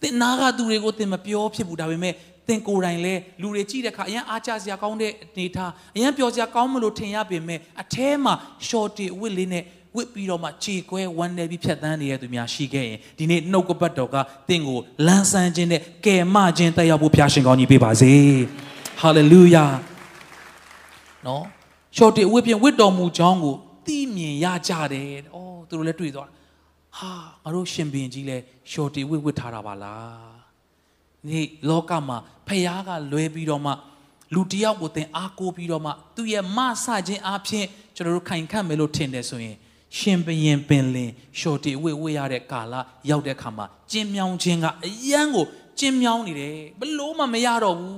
[0.00, 2.14] သင်နာကသူတွေကိုသင်မပြောဖြစ်ဘူးဒါပေမဲ့
[2.48, 8.34] သင်ကိုယ်တိုင်လဲလူတွေကြည့်တဲ့အခါအရင်အားကြစရာကောင်းတဲ့အနေထားအရင်ပျော်စရာကောင်းမလို့ထင်ရပေမဲ့အแทမှာ
[8.68, 9.64] shorty ဝစ်လေးနဲ့
[9.96, 14.16] ဝစ်ပြီးတော့မှခြေကွဲဝမ်းနေပြီးဖြတ်တန်းနေတဲ့သူများရှိခဲ့ရင်ဒီနေ့နှုတ်ကပတ်တော်က
[14.48, 18.12] သင်ကိုလန်းဆန်းခြင်းနဲ့ကယ်မခြင်းတက်ရောက်ဖို့ဖျားရှင်ကောင်းကြီးပေးပါစေ
[19.00, 19.64] ဟာလေလုယာ
[21.26, 21.44] နော်
[21.96, 23.54] shorty ဝစ်ပြင်ဝစ်တော်မူကြောင်းကို
[23.86, 26.28] သိမြင်ရကြတယ်။အော်သူတို့လည်းတွေ့သွား
[26.98, 27.12] ဟာ
[27.44, 28.36] ငါတို့ရှင်ဘင်ကြီးလဲ
[28.72, 30.41] shorty ဝစ်ဝစ်ထားတာပါလား
[31.29, 32.17] နေ့လောကမှာ
[32.47, 33.71] ဖယားကလွဲပြီးတော့မှ
[34.33, 37.65] လူတယောက်ကိုသင်အားကိုးပြီးတော့မှသူ့ရဲ့မဆခြင်းအပြင်
[37.95, 39.55] ကျွန်တော်တို့ခိုင်ခန့်မယ်လို့ထင်တယ်ဆိုရင်
[39.97, 42.75] ရှင်ဘရင်ပင်လင်ရှော်တီဝေဝေရတဲ့ကာလ
[43.09, 45.45] ရောက်တဲ့ခါမှာကျင်းမြောင်းခြင်းကအယံကို
[45.79, 47.97] ကျင်းမြောင်းနေတယ်ဘလို့မှမရတော့ဘူး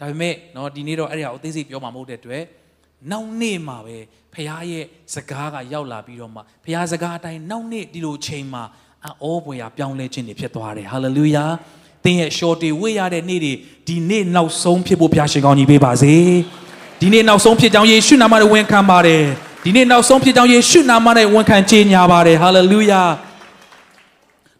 [0.00, 2.44] ဒါပေမဲ့เนาะဒီနေ့တော့အဲ့ဒါကိုအသေးစိတ်ပြောမှာမဟုတ်တဲ့အတွက်
[3.10, 3.96] နောက်နေ့မှာပဲ
[4.34, 8.62] ဖခင်ရဲ့စကားကရောက်လာပြီးတော့မှဖခင်စကားအတိုင်းနောက်နေ့ဒီလိုချိန်မှာ
[9.24, 11.44] အောပွေရပြောင်းလဲခြင်းတွေဖြစ်သွားတယ်ဟာလေလုယာ
[12.04, 13.52] သင်ရဲ့ shorty ဝေ့ရတဲ့နေ့တွေ
[13.88, 16.14] ဒီနေ့နောက်ဆုံးဖြစ်ဖို့ဘုရားရှင်ကောင်းကြီးပေးပါစေ
[17.00, 19.22] ဒီနေ့နောက်ဆုံးဖြစ်ကြောင်းယေရှုနာမနဲ့ဝန်ခံပါတယ်
[19.64, 23.02] ဒီနေ့နောက်ဆုံးဖြစ်ကြောင်းယေရှုနာမနဲ့ဝန်ခံကြေညာပါတယ်ဟာလေလုယာ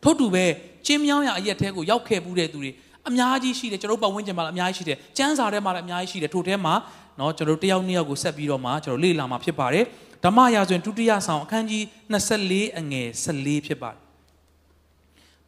[0.02, 0.45] ထို့တူပဲ
[0.87, 2.71] ကျင်းမြောင်းရအရက်ထဲကိုရောက်ခဲ့မှုတဲ့သူတွေ
[3.09, 6.75] အများကြီးရှိတယ်ကျွန်တော်ပတ်ဝန်းကျင်မှာလည်းအများကြီးရှိတယ်ကျမ်းစာထဲမှာလည်းအများကြီးရှိတယ်ထို့ထဲမှာ
[7.16, 9.85] เนาะကျွန်တော်တယောက်နှစ်ယောက်ကိုဆက်ပြီးတော့မှကျွန်တော်လေ့လာမှာဖြစ်ပါတယ်
[10.25, 14.00] ဓမ္မရာဇဝင်ဒုတိယဆောင်အခန်းကြီး24အငယ်14ဖြစ်ပါတယ်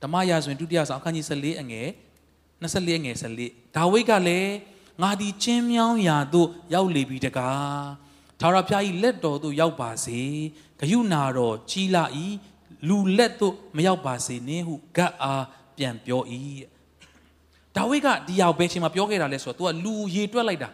[0.03, 1.87] ဓမ္မရာဇဝင်ဒုတိယဆောင်အခန်းကြီး14အငယ်
[2.61, 3.15] 24အငယ်
[3.45, 4.53] 14ဒါဝိဒ်ကလည်း
[5.01, 7.83] ငါဒီချင်းမြောင်းရာသို့ရောက်လေပြီတကား
[8.39, 10.19] ထာဝရဘုရား၏လက်တော်သို့ရောက်ပါစေ
[10.79, 12.03] ဂယုနာတော်ကြီးလာ၏
[12.87, 15.45] လူလက်သို့မရောက်ပါစေနှင့်ဟုဂတ်အား
[15.77, 16.21] ပြန်ပြော၏
[17.75, 20.69] ဒါဝိဒ်ကဒီရောက်ဘယ်ချိန်မှာပြောခဲ့တာလဲဆိုတော့ तू ကလူရေတွက်လိုက်တာ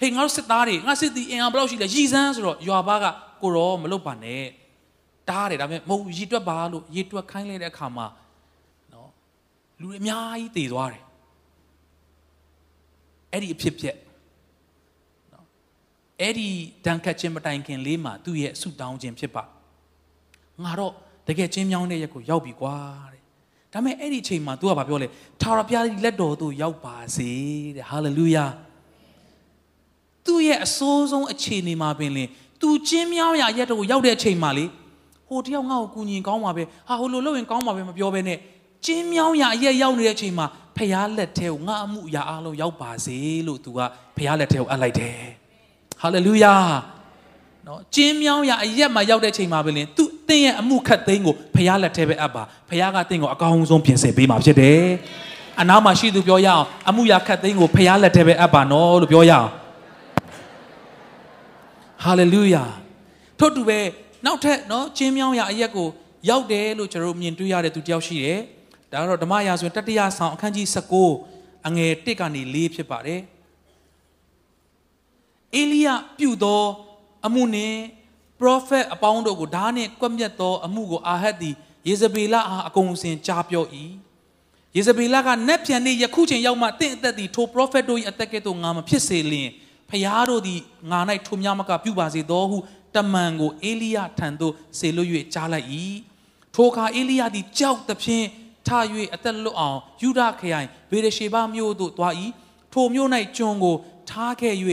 [0.00, 3.04] ဟေးငါတို့စစ်သားတွေငါစစ်သည်အင်အားဘယ်လောက်ရှိလဲရည်စမ်းဆိုတော့ယွာဘာက
[3.42, 4.44] ကိုရောမလုပ်ပါနဲ့
[5.28, 8.25] တားတယ်ဒါပေမဲ့မဟုတ်ရေတွက်ပါလို့ရေတွက်ခိုင်းလိုက်တဲ့အခါမှာနော်
[9.80, 11.02] လူတွေအများကြီးတည်သွားတယ်
[13.32, 13.96] အဲ့ဒီအဖြစ်ဖြစ်
[15.32, 15.46] နော်
[16.20, 16.48] အဲ့ဒီ
[16.84, 19.44] တန်ခတ်ခြင်းမတိုင်ခင်လေးမှာသူ့ရဲ့ဆုတောင်းခြင်းဖြစ်ပါ
[20.64, 20.92] ငါတော့
[21.28, 22.76] တကယ်ချင်းမြောင်းတဲ့ရက်ကိုရောက်ပြီကွာ
[23.12, 23.22] တဲ့
[23.72, 25.06] ဒါပေမဲ့အဲ့ဒီအချိန်မှာ तू ကဘာပြောလဲ
[25.40, 27.30] ထာဝရဘုရားလက်တော်သို့ရောက်ပါစေ
[27.76, 28.44] တဲ့ဟာလေလုယာ
[30.26, 32.28] သူ့ရဲ့အဆိုးဆုံးအခြေအနေမှာပင်လင်
[32.60, 34.64] သူချင်းမြောင်းရရက်တော်ကိုရောက်တဲ့အချိန်မှာလေ
[35.28, 38.38] ဟိုတယောက်ငါ့ကိုကူညီကောင်းပါပဲဟာဟိုလိုလုပ်ရင်ကောင်းပါပဲမပြောဘဲနဲ့
[38.86, 43.16] ချင်းမြောင်းရအရက်ရောက်နေတဲ့အချိန်မှာဖះလက်ထဲကိုငါအမှုအရာအလုံးရောက်ပါစေ
[43.46, 43.78] လို့ तू က
[44.16, 45.18] ဖះလက်ထဲကိုအပ်လိုက်တယ်
[46.00, 46.54] ဟာလေလုယာ
[47.66, 54.82] နော်ကျင်းမြောင်းရအရက်မှာရောက်တဲ့ချိန်မှာပဲလင်သူသင်ရဲ့အမှုခတ်သိမ်းကိုဖះလက်ထဲပဲအပ်ပါဖះကသင်ကိုအကောင်းဆုံးပြင်ဆင်ပေးမှာဖြစ်တယ်
[55.60, 59.48] အနားမှာရှိသူပြောရအောင်အမှုရာခတ်သိမ်းကိုဖះလက်ထဲပဲအပ်ပါနော်လို့ပြောရအောင်
[62.04, 62.64] ဟာလေလုယာ
[63.38, 63.78] ထို့တူပဲ
[64.26, 65.88] နောက်ထပ်နော်ကျင်းမြောင်းရအရက်ကို
[66.28, 68.40] ရောက်တယ်လို့ကျွန်တော်တို့မြင်တွေ့ရတဲ့သူတယောက်ရှိတယ်
[68.92, 70.66] ဒါကတော့ဓမ္မရာဆိုရင်တတိယဆောင်အခန်းကြီး
[71.16, 73.20] 19အငယ်1ကနေ4ဖြစ်ပါတယ်
[75.54, 75.88] အေလိယ
[76.18, 76.62] ပြုသော
[77.26, 77.78] အမှုနှင့်
[78.40, 81.54] prophet အပေါင်းတို့ကိုဓာနှင့်ကွပ်မျက်သော အမှုကိုအာဟတ်သည်
[81.88, 83.64] ယေဇဗေလအားအကုန်အစင်ကြားပြော၏
[84.76, 89.50] ယေဇဗေလကနက်ပြန်နေယခုချိန်ရောက်မှတင့်အသက်သည်ထို prophet တို့၏အသက်ကဲ့သို့ငါမဖြစ်စေလျင်
[89.90, 92.58] ဖျားတို့သည်ငါ၌ထိုများမကပြုပါစေသောဟု
[92.94, 95.68] တမန်ကိုအေလိယထံသို့ဆေလွတ်၍ကြားလိုက်၏
[96.54, 98.26] ထိုအခါအေလိယသည်ကြောက်သဖြင့်
[98.68, 98.70] ထ၍
[99.14, 102.14] အသက်လွတ်အောင်ယူဒခရိုင်ဘေရရှေဘမြို့သို့သွား၏
[102.72, 103.76] ထိုမြို့၌ကျွန်ကို
[104.10, 104.54] ထားခဲ့၍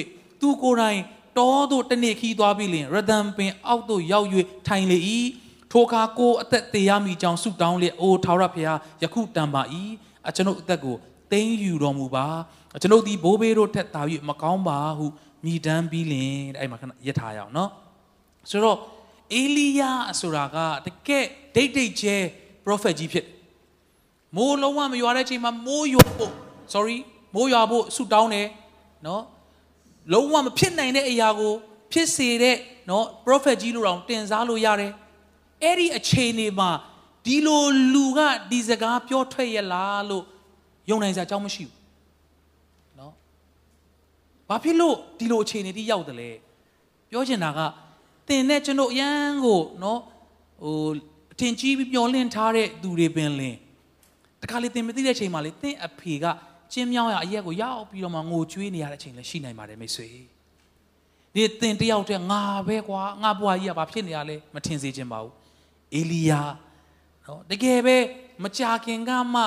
[0.41, 0.99] သူကိုယ်တိုင်
[1.37, 4.27] တောသို့တနေ့ခီးသွားပြီးလျင်ရဒံပင်အောက်သို့ရောက်၍
[4.67, 4.99] ထိုင်လေ၏
[5.71, 9.61] ထိုအခါကိုအသက်သေးရမိကြောင်းဆုတောင်းလျက်အိုထာဝရဘုရားယခုတန်ပါ၏
[10.27, 10.95] အကျွန်ုပ်အသက်ကို
[11.31, 12.25] သိမ်းယူတော်မူပါ
[12.81, 15.05] ကျွန်ုပ်ဒီဘိုးဘေးတို့ထက်သာ၍မကောင်းပါဟု
[15.45, 17.69] မိတမ်းပြီးလင်အဲ့မှာခဏရထားရအောင်နော်
[18.49, 18.77] ဆိုတော့
[19.33, 19.81] အေလိယ
[20.19, 21.25] ဆိုတာကတကယ်
[21.55, 22.15] ဒိတ်ဒိတ်ကျဲ
[22.65, 23.25] prophet ကြီးဖြစ်
[24.37, 26.31] မိုးလုံးဝမရွာတဲ့အချိန်မှာမိုးရွာဖို့
[26.73, 26.97] sorry
[27.35, 28.47] မိုးရွာဖို့ဆူတောင်းတယ်
[29.07, 29.23] နော်
[30.13, 31.53] လုံးဝမဖြစ်နိုင်တဲ့အရာကို
[31.91, 32.57] ဖြစ်စေတဲ့
[32.89, 34.91] နော် prophet ကြီးလို့တောင်တင်စားလို့ရတယ်
[35.63, 36.69] အဲ့ဒီအခြေအနေမှာ
[37.25, 38.19] ဒီလိုလူက
[38.51, 40.23] ဒီစကားပြောထွက်ရလားလို့
[40.89, 41.77] ယုံနိုင်စရာအကြောင်းမရှိဘူး
[42.99, 43.13] နော်
[44.49, 46.29] ဘာဖြစ်လို့ဒီလိုအခြေအနေတိရောက်တယ်လဲ
[47.09, 47.59] ပြောချင်တာက
[48.27, 49.99] တင်နဲ့ကျွန်တော်အရန်ကိုနော်
[50.63, 50.75] ဟို
[51.33, 53.55] အထင်ကြီးပြီးမျောလင့်ထားတဲ့သူတွေပင်လင်
[54.43, 56.25] တခါလေတင်မသိတဲ့အချိန်မှာလေတင့်အဖေက
[56.73, 60.07] ကျင်းမြောင်းရအရက်ကိုရောက်ပြီးတော့မှငိုကြွေးနေရတဲ့အချိန်လည်းရှိနိုင်ပါတယ်မိတ်ဆွေ
[61.33, 65.33] ဒီတင်တယောက်တည်းငါပဲကွာငါဘွားကြီးကဘာဖြစ်နေရလဲမထင်စေချင်ပါဘူး
[65.95, 66.41] အေလီယာ
[67.25, 67.97] နော်တကယ်ပဲ
[68.43, 69.41] မကြာခင်ကမှ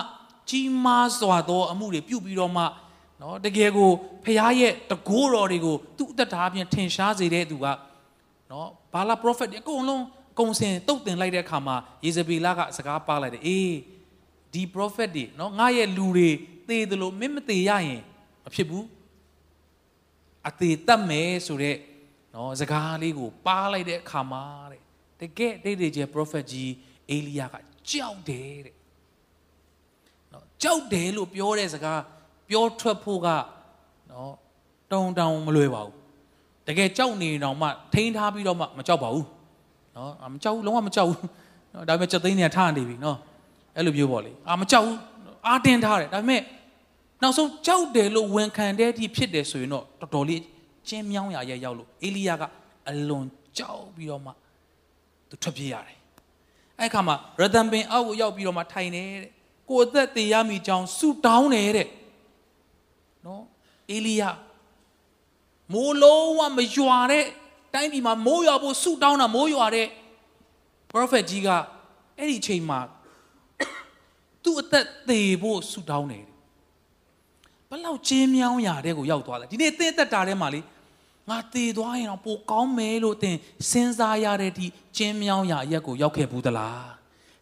[0.51, 2.65] ကြီးမားစွာသောအမှုတွေပြုပြီးတော့မှ
[3.21, 3.91] နော်တကယ်ကို
[4.25, 7.67] ဖခင်ရဲ့တကိုးတော်တွေကိုသူ့အသက်တာအပြင်ထင်ရှားစေတဲ့သူက
[8.51, 13.71] နော်ဘာလာပရိုဖက်အကုန်လုံးအကုန်စင်တုတ်တင်လိုက်တဲ့အခါမှာယေဇဗေလကစကားပါလိုက်တယ်အေး
[14.57, 16.31] ဒီ prophet တွေနော်ငါရဲ့လူတွေ
[16.69, 18.03] သေတယ်လို့မင်းမသေရရင်
[18.45, 18.87] မဖြစ်ဘူး
[20.49, 21.79] အသေးတတ်မယ်ဆိုတော့
[22.35, 24.81] နော်စကားလေးကိုပါလိုက်တဲ့အခါမှာတဲ့
[25.21, 26.73] တကယ်ဒိတ်တွေကျ prophet ကြီး
[27.11, 27.55] အေလိယက
[27.90, 28.75] ကြောက်တယ်တဲ့
[30.33, 32.01] နော်ကြောက်တယ်လို့ပြောတဲ့စကား
[32.49, 33.29] ပြောထွက်ဖို့က
[34.11, 34.35] နော်
[34.92, 35.95] တုံတောင်မလွယ်ပါဘူး
[36.66, 39.27] တကယ်ကြောက်နေတော့မှထိန်းထားပြီးတော့မှမကြောက်ပါဘူး
[39.97, 41.27] နော်မကြောက်ဘူးလုံးဝမကြောက်ဘူး
[41.73, 43.19] နော်ဒါပေမဲ့ချက်သိန်းနေထားနေပြီနော်
[43.77, 44.99] အဲ့လိုမျိုးပေါ့လေအာမကြောက်ဘူး
[45.47, 46.43] အာတင်းထားတယ်ဒါပေမဲ့
[47.23, 50.43] နောက်ဆုံးကြောက်တယ်လို့ဝန်ခံတဲ့အထိဖြစ်တယ်ဆိုရင်တော့တော်တော်လေး
[50.89, 52.43] ကျင်းမြောင်းရရဲ့ရောက်လို့အေလိယက
[52.91, 53.27] အလွန်
[53.59, 54.31] ကြောက်ပြီးတော့မှ
[55.29, 55.99] သူထွက်ပြေးရတယ်
[56.81, 59.31] အဲ့ခါမှာရတန်ပင်အောက်ကိုရောက်ပြီးတော့မှထိုင်နေတဲ့
[59.69, 61.89] ကိုအသက်သေးရမိကြောင်းဆူတောင်းနေတဲ့
[63.27, 63.43] နော်
[63.93, 64.23] အေလိယ
[65.73, 67.25] မိုးလုံးဝမရွာတဲ့
[67.75, 69.89] တိုင်းပြည်မှာမိုးရွာဖို့ဆူတောင်းတာမိုးရွာတဲ့
[70.91, 71.49] prophet ကြီးက
[72.19, 72.96] အဲ့ဒီအချိန်မှာသူ့
[74.67, 76.29] အသက်သေဖို့ဆူတောင်းနေတယ်
[77.71, 80.61] ဘလောက်ကျင်းမြောင်းရာတဲ့ကိုရောက်သွားလဲဒီနေ့သင်သက်တာထဲမှာလေ
[81.31, 83.37] ငါသေသွားရင်တော့ပိုကောင်းမယ်လို့သင်
[83.71, 86.89] စဉ်းစားရတဲ့ဒီကျင်းမြောင်းရာရက်ကိုရောက်ခဲ့ဘူးသလား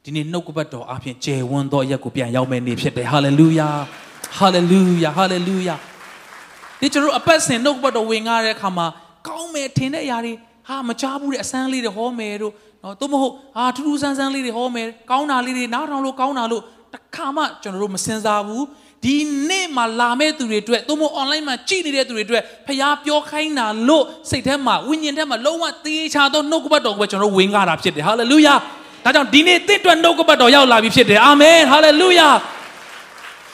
[0.05, 3.69] ဒီနေ့နှုတ်ကပတ်တော်အပြင်ကျယ်ဝန်းသောရက်ကိုပြန်ရောက်မယ်နေဖြစ်တယ်ဟာလေလုယာ
[4.39, 5.77] ဟာလေလုယာဟာလေလုယာ
[6.81, 8.87] ဒီကျွန်တော်အပတ်စဉ်နှုတ်ကပတ်တော်ဝင်ကားတဲ့အခါမှာ
[9.29, 10.33] ကောင်းမယ်ထင်တဲ့အရာတွေ
[10.69, 16.63] ဟာမချဘူးတဲ့အစမ်းလေးတွေဟောမယ်တို့နော်သို့မဟုတ်ဟာထူးထူးဆန်းဆန်းလေးတွေဟောမယ်ကောင်းတာလေးတွေနားထောင်လို့ကောင်းတာလို့
[16.94, 18.64] တခါမှကျွန်တော်တို့မစင်စားဘူး
[19.04, 19.16] ဒီ
[19.48, 28.54] နေ့မှာလာမဲ့သူတွေအတွက်သို့မဟုတ် online မှာကြည့်နေတဲ့သူတွေအတွက်ဖျားပြောခိုင်းတာလို့စိတ်ထဲမှာဝိညာဉ်ထဲမှာလုံးဝသေချာသောနှုတ်ကပတ်တော်ကိုကျွန်တော်ဝင်ကားတာဖြစ်တယ်ဟာလေလုယာ
[29.04, 32.28] ဒါကြောင့်ဒီနေ့တင့်အတွက်နှုတ်ကပတ်တော်ရောက်လာပြီဖြစ်တယ်အာမင်ဟာလေလုယာ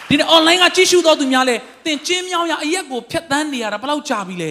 [0.08, 4.50] ဒီနေ့ online ကကြည့်ရှုတော်သူများလဲသင်ကျင်းမြောင်းရအရက်ကိုဖျက်ဆီးနေရတာဘယ်လောက်ကြာပြီလဲ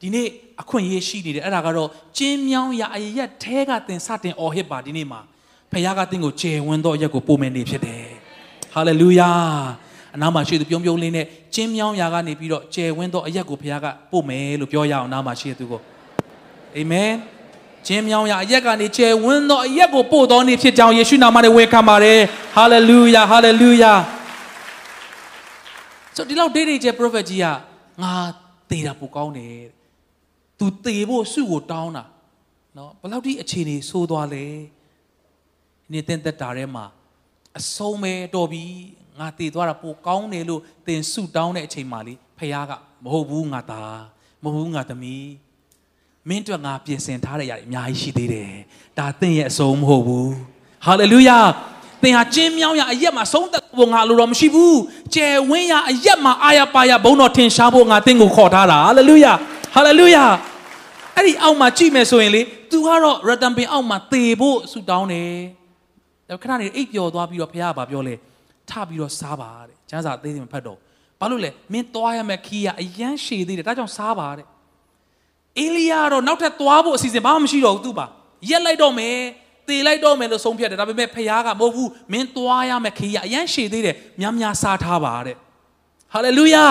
[0.00, 0.26] ဒီနေ့
[0.62, 5.20] အခွင့်အရေးရှိနေတယ်အဲ့ဒါကတော့ကျင်းမြောင်းရာအရက်ထဲကသင်စတင်အော်ဟစ်ပါဒီနေ့မှာ
[5.72, 8.25] ဖခင်ကသင်ကိုကျေဝန်းသောအရက်ကိုပို့မယ်နေဖြစ်တယ်
[8.76, 9.30] ဟာလေလုယာ
[10.14, 15.80] အနားမှာရှိသူပြုံးပြုံးလေးနဲ့ကျင်းမြောင်းရာကနေပြီးတော့ကျေဝန်းသောအရက်ကိုဖခင်ကပို့မယ်လို့ပြောရအောင်အနားမှာရှိသူကို
[16.76, 17.12] အာမင်
[17.86, 22.20] ကျင်းမြောင်းရာအရက်ကနေကျေဝန်းသောအရက်ကိုပို့တော်နေဖြစ်ကြောင်းယေရှုနာမနဲ့ဝန်ခံပါတယ်
[22.56, 23.92] ဟာလေလုယာဟာလေလုယာ
[26.16, 27.46] ဆိုဒီလောက်ဒေးဒေးကျ prophet ကြီးက
[28.02, 28.12] ငါ
[28.70, 29.70] သေတာပိုကောင်းတယ်တဲ့
[30.58, 32.04] तू သေဖို့စုကိုတောင်းတာ
[32.76, 34.44] နော်ဘယ်လောက်ထိအခြေအနေဆိုးသွားလဲ
[35.82, 36.84] ဒီနေ့တင့်သက်တာထဲမှာ
[37.58, 38.64] အဆုံးပဲတော်ပြီ
[39.20, 42.72] ငါသေသွားတာပိုကောင်းတယ်လို့သင်စုတောင်းတဲ့အချိန်မှာလေဖခင်က
[43.04, 44.00] မဟုတ်ဘူးငါသား
[44.42, 45.28] မဟုတ်ဘူးငါသမီး
[46.28, 48.52] မင်းတို့ငါပြင်ဆင်ထားတဲ့အရာတွေအများကြီးရှိသေးတယ်
[48.98, 50.30] ဒါသင်ရဲ့အဆုံးမဟုတ်ဘူး
[50.86, 51.38] ဟာလေလုယာ
[52.02, 54.78] သင်ဟာကျင်းမြောင်းရအရက်မှာဆုံးသက်ဖို့ငါလိုတော့မရှိဘူး
[55.14, 59.32] ကျယ်ဝင်းရအရက်မှာအာရပါရဘုံတော်ထင်ရှားဖို့ငါသင်ကိုခေါ်ထားတာဟာလေလုယာ
[59.74, 60.24] ဟာလေလုယာ
[61.14, 65.65] အဲ့ဒီအောက်မှာကြည့်မယ်ဆိုရင်လေ तू ကတော့ရတန်ပင်အောက်မှာသေဖို့ဆူတောင်းတယ်ဒါ
[66.42, 68.14] ခဏနေအိပ်ပျော်သွားပြီးတော့ဖခင်ကပြောလဲ
[68.70, 70.78] ထပြီးတော့စားပါတဲ့ကျမ်းစာအသေးသေးမဖတ်တော့
[71.20, 74.46] ဘာလို့လဲမင်းသွားရမယ့်ခီးကအရန်ရှည်သေးတယ်ဒါကြောင့်စားပါတဲ့
[75.60, 78.06] အေလိယာတော့နောက်ထပ်သွားဖို့အစီအစဉ်ဘာမှမရှိတော့ဘူးသူ့ပါ
[78.50, 79.16] ရက်လိုက်တော့မယ်
[79.68, 85.36] သေလိုက်တော့မယ်လို့ဆုံးဖြတ်တယ်ဒါပေမဲ့ဖခင်ကမဟုတ်ဘူးမင်းသွားရမယ့်ခီးကအရန်ရှည်သေးတယ်များများစားထားပါတဲ့
[86.12, 86.66] ဟာလေလုယာ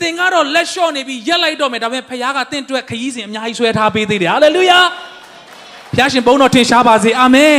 [0.00, 4.80] သင်ကတော့လက်လျှော့နေပြီးရက်လိုက်တော့မယ်ဒါပေမဲ့ဖခင်ကတင့်အတွက်ခရီးစဉ်အများကြီးဆွဲထားပေးသေးတယ်ဟာလေလုယာ
[5.92, 7.58] ဖခင်ရှင်ဘုန်းတော်ထင်ရှားပါစေအာမင်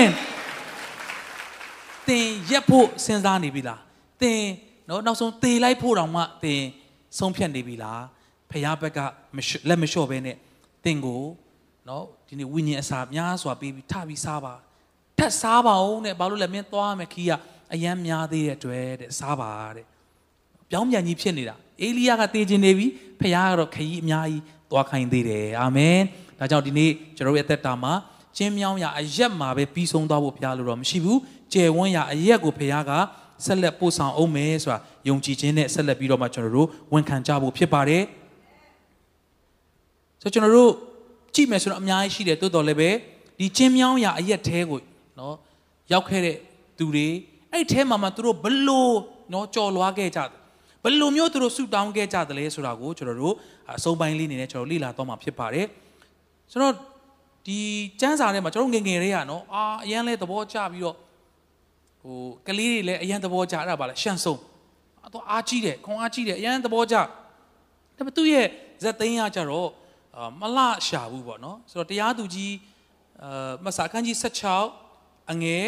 [2.10, 3.82] သင်ရက်ဖို့စဉ်းစားနေပြီလား
[4.22, 4.42] သင်
[4.90, 6.62] နော်နောက်ဆုံးသေလိုက်ဖို့တောင်မှသင်
[7.18, 8.04] ဆုံးဖြတ်နေပြီလား
[8.52, 9.00] ဖခင်ဘက်က
[9.70, 10.36] လက်မလျှော့ဘဲနဲ့
[10.84, 11.24] သင်ကို
[11.88, 14.54] နော်ဒီနေ့ဝိညာဉ်အစာများစွာပေးပြီးထပြီးစားပါ
[15.18, 17.32] ထက်စားပါဦးတဲ့ဘာလို့လဲမင်းသွားမယ်ခီးက
[17.74, 19.86] အယမ်းများသေးတဲ့အတွက်တဲ့စားပါတဲ့
[20.70, 22.88] ပြောင်းပြန်ကြီးဖြစ်နေတာအေလိယကတေးခြင်းနေပြီ
[23.20, 25.98] ဖခင်ကတော့ခရီးအများကြီးသွားခိုင်းသေးတယ်အာမင်
[26.40, 27.94] ဒါကြောင့်ဒီနေ့ကျွန်တော်ရဲ့အသက်တာမှာ
[28.38, 31.20] ကျင်းမြောင်းရအရက်မှာပဲပြီးဆုံးသွားဖို့ဖခင်လို့တော့မရှိဘူး
[31.54, 32.92] ကျယ်ဝန်းရအရက်ကိုဖခင်က
[33.46, 38.04] ဆက်လက်ပို့ဆောင်အောင်မယ်ဆိုတာယုံကြည်ခြင်းနဲ့ဆက်လက်ပြီးတော့မှကျွန်တော်တို့ဝန်ခံကြဖို့ဖြစ်ပါတယ်
[40.22, 40.72] ဆိုတော့ကျွန်တော်တို့
[41.36, 42.90] ကြည့်မယ်ဆိုတော့အများကြီးရှိတယ်တိုးတော်လည်းပဲ
[43.40, 44.80] ဒီချင်းမြောင်းရာအရက်သေးကို
[45.20, 45.36] နော်
[45.92, 46.36] ရောက်ခဲ့တဲ့
[46.78, 47.08] သူတွေ
[47.52, 48.96] အဲ့ထဲမှာမှသူတို့ဘလို့
[49.34, 50.30] နော်ကြော်လွားခဲ့ကြတယ်
[50.84, 53.36] ဘလို့မျိုးသူတို့ဆူတောင်းခဲ့ကြတယ်လဲဆိုတာကိုကျွန်တော်တို့
[53.76, 55.66] အစုံပိုင်းလေးနေနဲ့ကျွန်တော်လေ့လာတော့မှာဖြစ်ပါတယ်
[56.52, 56.74] ဆိုတော့
[57.48, 57.60] ဒီ
[58.02, 60.96] ကျမ်းစာထဲမှာကျွန်တော်ငငယ်လေးကနော်အာအရန်လဲသဘောကျပြီးတော့
[62.03, 64.37] ဟိုကလေးတွေလည်းအရန်သဘောကျအဲ့ဒါပါလဲရှန်ဆုံ
[65.07, 67.03] အတော့အားကြီးတယ်ခွန်အားကြီးတယ်အရန်သဘောကျဒါ
[67.97, 68.47] ပေမဲ့သူ့ရဲ့
[68.83, 69.71] ဇက်သိန်းကကြတော့
[70.41, 72.55] မလရှာဘူးပေါ့နော်ဆိုတော့တရားသူကြီး
[73.23, 74.17] အာမစာခန်းကြီး
[74.73, 75.65] 16အငယ်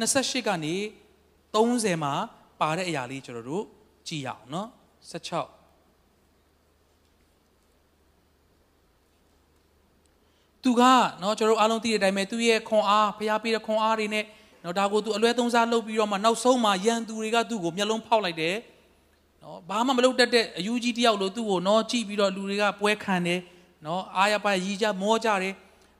[0.00, 0.74] 28ကနေ
[1.54, 2.14] 30မှာ
[2.60, 3.64] ပါတဲ့အရာလေးကျွန်တော်တို့
[4.08, 4.68] ကြည့်ရအောင်နော်
[5.10, 5.64] 16
[10.64, 10.82] သူက
[11.20, 14.24] เนาะကျွန်တော်အားလုံးသိတဲ့အတိုင်းပဲသူ့ရဲ့ခွန်အားဖျားပေးတဲ့ခွန်အားတွေနဲ့
[14.63, 18.55] နော်ဒါကိုသူအလွဲသုံးစားလုပ်ပြီးတော့မှနောက်ဆုံးမှရန်သူတွေကသူ့ကိုမျက်လုံးဖောက်လိုက်တယ်
[19.43, 23.39] နော်ဘာမှမလုပ်တတ်တဲ့အယူကြီးတယောက်လို့သူ့ကိုနော်ကြည့်ပြီးတော့လူတွေကပွဲခံတယ်
[23.85, 25.53] နော်အားရပါရီကြမောကြတယ်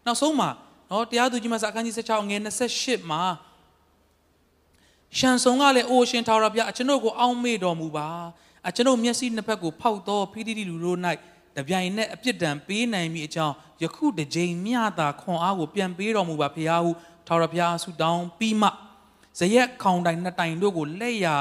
[0.05, 0.47] နောက်ဆုံးမှ
[0.89, 2.41] နော်တရားသူကြီးမဆာအခန်းကြီး16ငယ်
[2.75, 3.21] 28မှာ
[5.17, 8.07] ရှန်ဆုံကလည်းအိုရှင်ထာဝရဘုရားအကျွန်ုပ်ကိုအောင့်မေ့တော်မူပါ
[8.67, 10.99] အကျွန်ုပ်မျက်စိနှစ်ဖက်ကိုဖောက်သောဖိတိတိလူတို့၌
[11.57, 16.91] တပြိုင်နက်အပြစ်ဒဏ်ပေးနိုင်မိအကြောင်းယခုတစ်ကြိမ်မျှသာခွန်အားကိုပြန်ပေးတော်မူပါဘုရားဟု
[17.27, 18.69] ထာဝရဘုရားဆုတောင်းပြီးမှ
[19.39, 21.36] ဇရက်ခေါင်တိုင်နှစ်တိုင်တို့ကိုလက်ရာ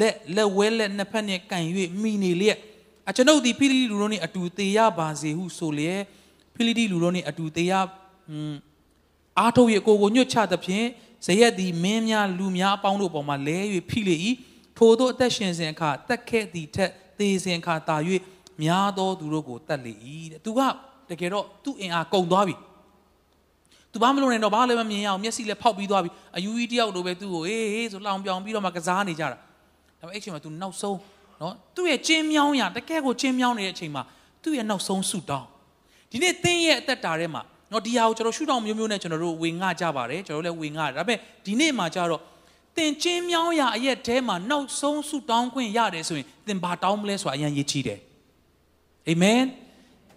[0.00, 1.64] လက်လက်ဝဲလက်နှစ်ဖက်နှင့်ကန်၍
[2.02, 2.58] မိနေလျက်
[3.08, 6.00] အကျွန်ုပ်သည်ဖိလိတိလူတို့နှင့်အတူတေရပါစေဟုဆိုလျက်
[6.54, 7.72] ဖိလိတိလူတို့နှင့်အတူတေရ
[9.38, 10.86] အားထုတ်၍ကိုကိုညွတ်ချသဖြင့်
[11.26, 13.58] ဇရက်သည်မင်းများလူများအပေါင်းတို့ပေါ်မှာလဲ၍
[13.90, 14.16] ဖိလေ၏
[14.78, 17.96] ထို့သောအသက်ရှင်စဉ်အခါတက်ခဲ့သည်ထက်သေစဉ်အခါတာ၍
[18.62, 19.92] များသောသူတို့ကိုတတ်လေ၏
[20.32, 20.60] တဲ့သူက
[21.08, 22.54] တကယ်တော့သူ့အင်အားကုန်သွားပြီ
[23.92, 29.38] သူဘာမလုပ်နိုင်တော့ဘာလည်းမမြင်ရအောင်မျက်စိလည်းဖောက်ပြီးသွားပြီအယူကြီးတယောက်လိုပဲသူ့ကိုအေးဟေးဆိုလောင်ပြောင်ပြီးတော့မှကစားနေကြတာဒါ
[30.00, 30.98] ပေမဲ့အဲ့ချိန်မှာ तू နောက်ဆုံး
[31.40, 34.02] နော်သူ့ရဲ့ကျင်းမြောင်းရတကယ်ကိုကျင်းမြောင်းနေတဲ့အချိန်မှာ
[34.42, 35.46] သူ့ရဲ့နောက်ဆုံးဆူတောင်း
[36.10, 42.20] ဒီနေ့သင်ရဲ့အသက်တာထဲမှာနော်ဒီဟာကိုကျွန်တော်ရှုထောင့်မျိုးမျိုးနဲ့ကျွန်တော်တို့ဝေငှကြပါတယ်ကျွန်တော်တို့လည်းဝေငှတယ်ဒါပေမဲ့ဒီနေ့မှာကျတော့
[42.76, 48.00] သင်ကျင်းမြောင်းရအရက်ထဲမှာနောက်ဆုံးဆူတောင်းခွင့်ရတယ်ဆိုရင်သင်ဘာတောင်းမလဲဆိုတာအရင်ရေးချီးတယ်
[49.08, 49.42] အာမင်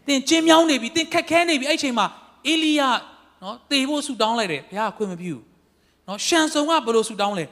[0.08, 2.06] သင်ကျင်းမြောင်းနေပြီသင်ခက်ခဲနေပြီအဲ့ချိန်မှာ
[2.48, 2.82] အေလိယ
[3.42, 5.44] နော်တေဖို့ဆူတောင်းလိုက်တယ်ဘုရားခွင့်မပြုဘူး
[6.08, 7.46] နော်ရှန်ဆုံကဘယ်လိုဆူတောင်းလဲ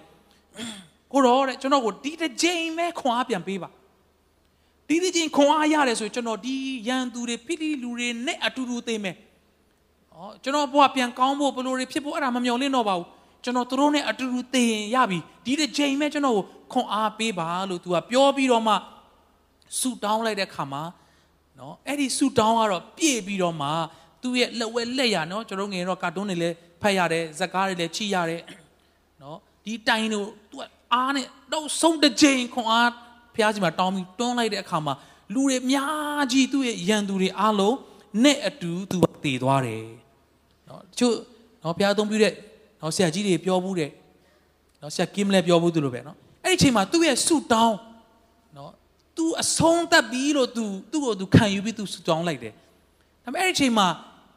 [1.11, 3.69] ကိုတော့တဲ့ကျွန်တော်ကိုဒီတစ်ချိန်ပဲခွန်အားပြန်ပေးပါ
[4.89, 6.55] ဒီတစ်ချိန်ခွန်အားရတယ်ဆိုကျွန်တော်ဒီ
[6.87, 9.15] ရန်သူတွေဖိလိလူတွေနဲ့အတူတူသိမယ်
[10.15, 13.07] ဩကျွန်တော်ဘဝပြန်ကောင်းဖို့ဘယ်လိုတွေဖြစ်ဖို့အဲ့ဒါမမျှော်လင့်တော့ပါဘူး
[13.43, 18.75] ကျွန်တော်တို့နဲ့အတူတူသိရင်ရပြီဒီတစ်ချိန်ပဲကျွန်တော်ကိုခွန်အားပေးပါလို့သူကပြောပြီးတော့မှ
[19.79, 20.83] ဆူတောင်းလိုက်တဲ့ခါမှာ
[21.59, 23.69] နော်အဲ့ဒီဆူတောင်းကတော့ပြည့်ပြီးတော့မှ
[24.22, 28.42] သူ့ရဲ့လက်ဝဲလက်ရနော်ကျွန်တော်ငယ်တော့ကာတွန်းတွေလည်းဖတ်ရတယ်ဇက်ကားတွေလည်းကြည့်ရတယ်
[29.22, 30.62] နော်ဒီတိုင်တို့သူက
[30.94, 32.90] အားနဲ့တော့ဆုံးတစ်ချိန်ခွန်အား
[33.34, 34.94] ဖျားစီမှာတောင်းပြီးတွန်းလိုက်တဲ့အခါမှာ
[35.34, 37.76] လူတွေအများကြီးသူ့ရဲ့ရန်သူတွေအားလုံး
[38.24, 39.84] နဲ့အတူသူတည်သွားတယ်
[40.68, 41.14] နော်တချို့
[41.62, 42.32] နော်ဖျားသုံးပြတဲ့
[42.80, 43.90] နော်ဆရာကြီးတွေပြောဘူးတဲ့
[44.82, 47.76] နော်ဆရာကင်းလည်းပြောဘူးသူလိုပဲနော်အဲ့ဒီအချိန်မှာသူ့ရဲ့ဆူတောင်း
[48.56, 48.70] နော်
[49.16, 52.52] तू အဆုံးသက်ပြီလို့ तू သူ့ကို तू ခံယူပြီး तू ဆူတောင်းလိုက်တယ်
[53.27, 53.87] ဒါပေမဲ့အဲ့ဒီအချိန်မှာ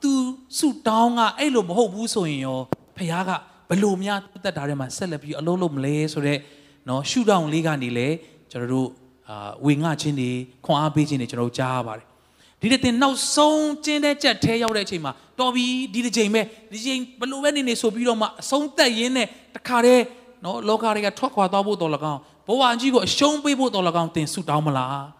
[0.02, 0.12] तू
[0.58, 2.58] ဆူတောင်းကအဲ့လိုမဟုတ်ဘူးဆိုရင်ရော
[2.96, 3.30] ဖခင်က
[3.70, 6.40] ဘလို့များတက်တာထဲမှာဆက်လက်ပြီးအလုံးလုံးမလဲဆိုတော့
[6.88, 8.08] နော်ရှူတောင်းလေးကနေလေ
[8.50, 8.88] ကျွန်တော်တို့
[9.28, 10.30] အာဝေငှချင်းတွေ
[10.64, 12.06] ခွန်အားပေးခြင်းတွေကျွန်တော်တို့ကြားရပါတယ်
[12.60, 20.04] ဒီတဲ့တင်နောက်ဆုံးကျင်းတဲ့ကြက်ထဲရောက်တဲ့အချိန်မှာတော်ပြီဒီတစ်ချိန်ပဲဒီချိန်ဘလို့ပဲနေနေဆိုပြီးတော့မှအဆုံးသက်ရင်းနဲ့တခါတည်း
[20.44, 25.19] နော်လောကတွေကထွက်ခွာသွားဖို့တော်လကောင်းဘဝကြီးကိုအရှုံးပေးဖို့တော်လကောင်းတင်ဆူတောင်းမလား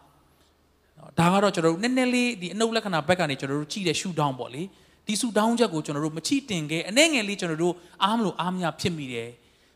[1.00, 4.63] နော်ဒါကတော့ကျွန်တော်တို့နည်းနည်းလေးဒီအနုလက္ခဏာဘက်ကနေကျွန်တော်တို့ကြည့်တဲ့ရှူတောင်းပေါ့လေ
[5.08, 9.30] ဒီဆူတောင်းချက်ကိုကျွန်တော်တို့မချိတင်ခဲ့အနည်းငယ်လေးကျွန်တော်တို့အားမလို့အားမရဖြစ်မိတယ်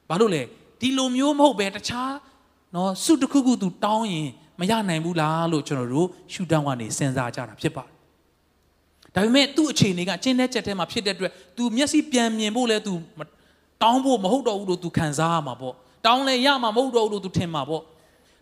[0.09, 0.41] ဘာလို့လဲ
[0.81, 2.13] ဒီလိုမျိုးမဟုတ်ပဲတခြား
[2.75, 7.93] နော်ဆုတစ်ခုခုသူတောင်းရင်မရနိုင်ဘူးလားလို့ကျွန်တော်တို့ရှူတောင်းကနေစဉ်းစားကြတာဖြစ်ပါတယ်
[9.15, 12.93] ဒါပေမဲ့သူ့အခြေအနေကကျင်းတဲ့ချက်ထဲမှာဖြစ်တဲ့အတွက် तू မျက်စိပြန်မြင်ဖို့လဲ तू
[13.83, 15.73] တောင်းဖို့မဟုတ်တော့ဘူးလို့ तू ခံစားရမှာပေါ့
[16.05, 17.83] တောင်းလဲရမှာမဟုတ်တော့ဘူးလို့ तू ထင်မှာပေါ့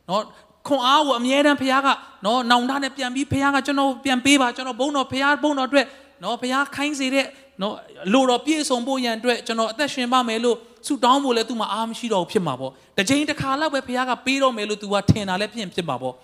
[0.10, 0.24] နော်
[0.67, 1.89] ခွန်အားကိုအမြဲတမ်းဖခင်က
[2.25, 5.87] နော်နောင်တနဲ့ပြန်ပြီးဖခင်ကကျွန်တော်ပြန်ပေးပါကျွန်တော်ဘုန်းတော်ဖခင်ဘုန်းတော်အတွက်
[6.23, 7.27] နော်ဖခင်ခိုင်းစေတဲ့
[7.63, 7.75] နော်
[8.13, 16.15] လိုတော်ပြည့်စုံဖို့ရန်အတွက်ကျွန်တော်အသက်ရှင်ပါမယ်လို့ဆုတောင်းဖို့လဲ तू မှာအားမရှိတော့ဘူးဖြစ်မှာပေါ့တစ်ချိန်တစ်ခါလောက်ပဲဖခင်ကပေးတော့မယ်လို့ तू ကထင်တာလဲဖြစ်ဖြစ်မှာပေါ့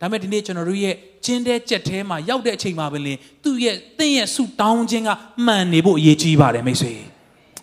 [0.00, 5.10] ဒါမဲ့ဒီနေ့ကျွန်တော်တို့ရဲ့ကျင်းတဲ့ကြက်ထဲမှာရောက်တဲ့အချိန်မှာပဲလင်သူ့ရဲ့တင့်ရဲ့ဆုတောင်းခြင်းက
[5.46, 6.92] မှန်နေဖို့အရေးကြီးပါတယ်မိတ်ဆွေ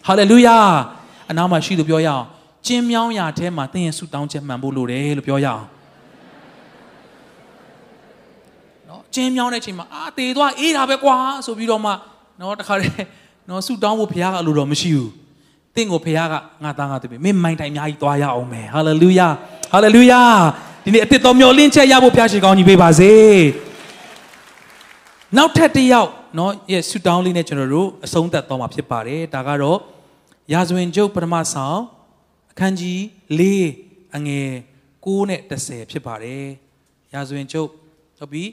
[0.08, 0.58] ဟာလေလုယာ
[1.30, 2.24] အနားမှာရှိသူပြောရအောင်
[2.68, 5.64] ကျင်းမြောင်းရာထဲမှာတင့်ရဲ့ဆုတောင်းခြင်းမှန်ဖို့လိုတယ်လို့ပြောရအောင်
[8.90, 11.92] နော် ကျင်းမြောင်းတဲ့အချိန်မှာအာသေသွားအေးတာပဲကွာဆိုပြီးတော့မှ
[12.40, 12.96] နော်တခါတည်း
[13.50, 15.12] နော်ဆူတောင်းဖို့ဘုရားကလိုတော့မရှိဘူး
[15.76, 19.28] တင့်ကိုဘုရားကငါသားငါသမီးမင်းမိုင်တိုင်အများကြီးသွားရအောင်မယ်ဟာလေလုယာ
[19.74, 20.22] ဟာလေလုယာ
[20.84, 23.14] ဒီနေ့အစ်စ်တော်မျောလင့်ချက်ရဖို့ဘုရားရှင်ကောင်းကြီးပေးပါစေ
[25.38, 29.80] နောက်ထပ်တစ်ယောက်နော်ရဲ့ဆူတောင်းလေးနဲ့ကျွန်တော်တို့အဆုံးသတ်သွားမှာဖြစ်ပါတယ်ဒါကတော့
[30.54, 31.80] ရာဇဝင်ကျုပ်ပထမဆောင်
[32.52, 33.00] အခန်းကြီး
[33.40, 33.42] ၄
[34.16, 34.50] အငယ်
[34.96, 36.46] 9နဲ့10ဖြစ်ပါတယ်
[37.14, 37.70] ရာဇဝင်ကျုပ်
[38.20, 38.44] ဟုတ်ပြီ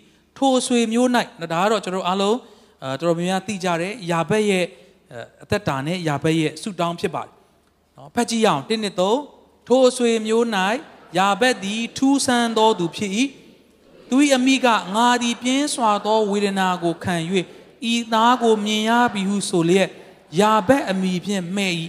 [0.40, 1.08] ထိုအဆွေမျိုး၌
[1.40, 2.38] နော်ဒါကတော့ကျွန်တော်အားလုံး
[3.00, 4.64] တော်တော်များများသိကြတယ်ယာဘက်ရဲ့
[5.42, 7.32] အသက်တာနဲ့ယာဘက်ရဲ့ဆုတောင်းဖြစ်ပါတယ်
[7.96, 10.44] နော်ဖတ်ကြည့်အောင်1နှစ်3ထိုအဆွေမျိုး၌
[11.18, 13.12] ယာဘက်သည်ထူးဆန်းသောသူဖြစ်၏
[14.08, 17.16] သူ၏အမိကငါသည်ပြင်းစွာသောဝေဒနာကိုခံ၍
[17.92, 19.88] ဤသားကိုမြင်ရပြီဟုဆိုလျက်
[20.40, 21.72] ယာဘက်အမိဖြင့်မှဲ့၏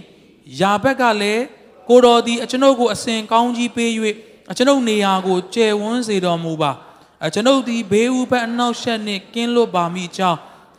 [0.60, 1.44] ယာဘက်ကလည်း
[1.88, 3.90] ကိုတော်သည်အကျွန်ုပ်ကိုအစဉ်ကောင်းကြီးပေး၍
[4.50, 6.72] အကျွန်ုပ်နေရာကိုကျယ်ဝန်းစေတော်မူပါ။
[7.26, 10.38] အကျွန်ုပ်သည်ဘေးဥပတ်အနောက်ရှက်နှင့်ကင်းလွတ်ပါမိကြောင်း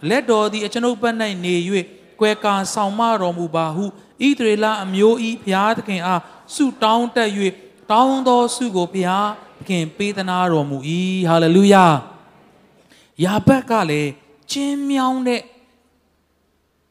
[0.09, 1.55] လက်တော်သည်အကျွန်ုပ်ဘက်၌နေ၍
[2.19, 6.21] ကွယ်ကာဆောင်မတော်မူပါဟုဣသရေလအမျိုးဤဘုရားသခင်အား
[6.55, 7.29] ဆုတောင်းတက်၍
[7.91, 9.29] တောင်းသောဆုကိုဘုရား
[9.59, 10.77] သခင်ပေးသနာတော်မူ၏
[11.29, 11.85] ဟာလေလုယာ
[13.23, 14.11] ယာဘက်ကလည်း
[14.51, 15.41] ကျင်းမြောင်းတဲ့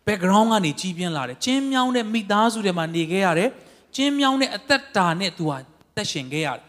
[0.06, 3.50] background ကနေကြီးပြင်းလာတယ်ကျင်းမြောင်းတဲ့မိသားစုတွေမှာနေခဲ့ရတယ်
[3.96, 5.56] ကျင်းမြောင်းတဲ့အသက်တာနဲ့သူဟာ
[5.96, 6.64] သက်ရှင်ခဲ့ရတယ်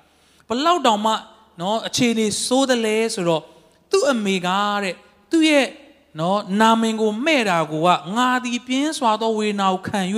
[0.48, 1.14] ဘလောက်တောင်မှ
[1.60, 3.44] နော်အခြေအနေစိုးတယ်လဲဆိုတော့
[3.92, 4.50] သူ့အမေက
[4.84, 4.96] တဲ့
[5.32, 5.68] သူ့ရဲ့
[6.20, 10.00] နော်နာမင်ကိုမဲ့တာကိုကငါသည်ပြင်းစွာသောဝေဒနာကိုခံ၍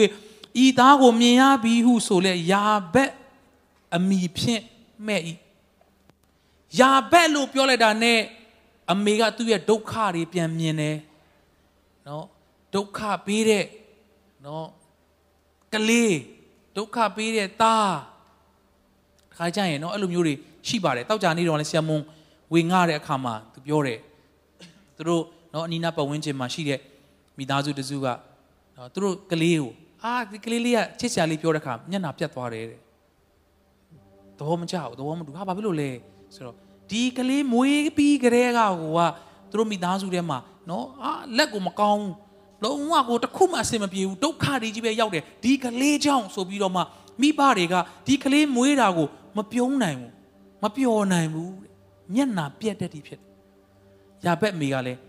[0.63, 3.11] ဤသားကိုမြင်ရပြီဟုဆိုလဲယာဘက်
[3.95, 4.63] အမိဖြင့်
[5.07, 5.33] မဲ့ဤ
[6.79, 8.19] ယာဘက်လို့ပြောလိုက်တာနဲ့
[8.91, 10.97] အမေကသူ့ရဲ့ဒုက္ခတွေပြန်မြင်တယ်
[12.07, 12.25] နော်
[12.75, 13.65] ဒုက္ခပေးတဲ့
[14.45, 14.67] နော်
[15.73, 16.15] ကလေး
[16.75, 17.93] ဒုက္ခပေးတဲ့သား
[19.35, 20.35] ခါကြရင်နော်အဲ့လိုမျိုးတွေ
[20.67, 21.99] ရှိပါတယ်တောက်ကြနေတော့လဲဆရာမုံ
[22.53, 23.99] ဝေငှတဲ့အခါမှာသူပြောတယ်
[24.95, 25.23] သူတို့
[25.53, 26.79] နော်အနီးနားပတ်ဝန်းကျင်မှာရှိတဲ့
[27.37, 28.07] မိသားစုတစုက
[28.77, 29.71] နော်သူတို့ကလေးကို
[30.03, 32.79] အာဒီကလေးလေးကချစ်စရာလေးပြောတဲ့အခါမျက်နှာပြတ်သွားတယ်တဲ့
[34.37, 35.89] သဘောမကျဘူးသဘောမတူဟာဘာဖြစ်လို့လဲ
[36.35, 36.55] ဆိုတော့
[36.91, 38.99] ဒီကလေးမွေးပြီးကြတဲ့ကကိုက
[39.49, 40.37] သူတို့မိသားစုထဲမှာ
[40.69, 42.07] နော်အာလက်ကိုမကောင်း
[42.63, 46.81] လုံးဝကိုတခုမှအဆင်မပြေဘူးဒုက္ခတွေကြီးပဲရောက်တယ်ဒီကလေးကြောင့်ဆိုပြီးတော့မှ
[47.21, 47.75] မိဘတွေက
[48.07, 50.14] ဒီကလေးမွေးတာကိုမပြုံးနိုင်ဘူး
[50.65, 51.53] မပျော်နိုင်ဘူး
[52.13, 53.29] မျက်နာပြက်တဲ့ဒီဖြစ်တယ်။
[54.25, 54.99] ယာဘက်မိကလည်း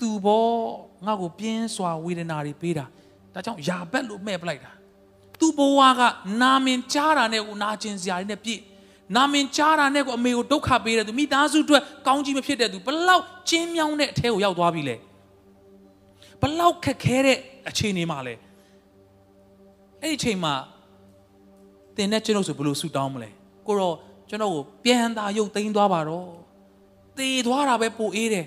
[0.00, 0.46] သူဘော
[1.06, 2.84] ငါ့ကိုပြင်းစွာဝေဒနာတွေပေးတာ
[3.34, 4.72] ဒါကြောင့်ယာဘက်လို့မဲ့ပလိုက်တာ။
[5.40, 6.00] သူဘဝက
[6.42, 8.60] နာမင်ကြားတာနဲ့ကိုနာကျင်စရာတွေနဲ့ပြည့်
[9.16, 14.96] နာမင်ကြားတာနဲ့ကိုအမေကိုဒုက္ခပေးတဲ့သူမိသားစုအတွက်ကောင်းကြီးမဖြစ်တဲ့သူဘလောက်ကျင်းမြောင်းတဲ့အထဲကိုရောက်သွားပြီလေ။
[16.40, 18.34] ဘလောက်ခက်ခဲတဲ့အခြေအနေမှာလဲ။
[20.02, 20.54] အဲ့ဒီအချိန်မှာ
[21.96, 23.30] တင်တဲ့ကျွန်တော်ဆိုဘယ်လိုဆူတောင်းမလဲ။
[23.66, 23.94] ကိုတော့
[24.28, 26.30] ကျွန်တော်ကိုပြန်သာရုပ်သိမ်းသွားပါတော့
[27.18, 28.46] သေသွားတာပဲပိုအေးတယ်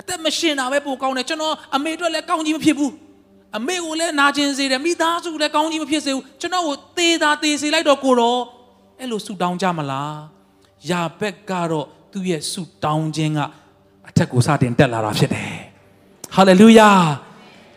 [0.00, 2.92] အသက်မရှင်တာပဲပိုကောင်းတယ်ကျွန်တော်အမေအတွက်လည်းကောင်းကြီးမဖြစ်ဘူး
[3.56, 8.40] အမေကိုလည်းနာကျင်စေတယ်မိသားစုလည်းကောင်းကြီးမဖြစ်စေဘူးကျွန်တော်ကိုသေတာသေစေလိုက်တော့ကိုတော့
[9.00, 10.16] အဲ့လိုဆူတောင်းကြမလား
[10.90, 13.40] ယာဘက်ကတော့သူ့ရဲ့ဆူတောင်းခြင်းက
[14.08, 15.52] အထက်ကိုစတင်တက်လာတာဖြစ်တယ်
[16.34, 16.90] ဟာလေလုယာ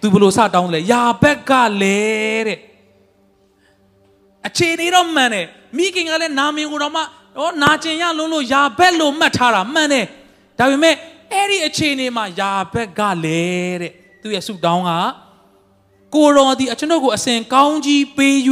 [0.02, 2.60] သူဘလို့စတောင်းလဲယာဘက်ကလည်းတဲ့
[4.48, 7.02] အခြေအနေတော့မှန်တယ်မိခင်ကလည်းနာမင်ကိုတော့မှ
[7.38, 10.06] ဟောနာကျင်ရလုံးလို့ယာဘက်လို့မှတ်ထားတာမှန်တယ်
[10.60, 10.96] ဒါပေမဲ့
[11.34, 14.92] အဲ့ဒီအခြေအနေမှာယာဘက်ကလည်းတဲ့သူရဲ့ဆူတောင်းက
[16.16, 18.36] ကိုတော်ဒီအကျွန်ုပ်ကိုအစဉ်ကောင်းကြီးပေး၍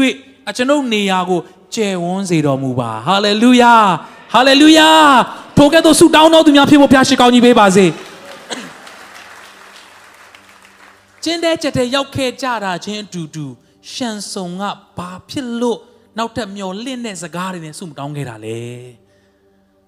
[0.49, 1.39] အကျွန်ုပ်နေရာကို
[1.75, 3.75] ကျယ်ဝန်းစေတော်မူပါဟာလေလုယာ
[4.33, 4.89] ဟာလေလုယာ
[5.57, 7.85] ထိုကဲ့သို့ဆုတောင်းတော်သူများဖြစ်ဖို့ဘုရားရှိခိုးကြီးပေးပါစေ
[11.23, 13.45] ကျင်းတဲ့ချက်တဲ့ရောက်ခဲ့ကြတာချင်းအတူတူ
[13.91, 14.63] ရှန်ဆုံက
[14.97, 15.79] ဘာဖြစ်လို့
[16.17, 18.59] နောက်ထပ်မျောလင့်တဲ့စကားတွေနဲ့ဆုမတောင်းခဲ့တာလေ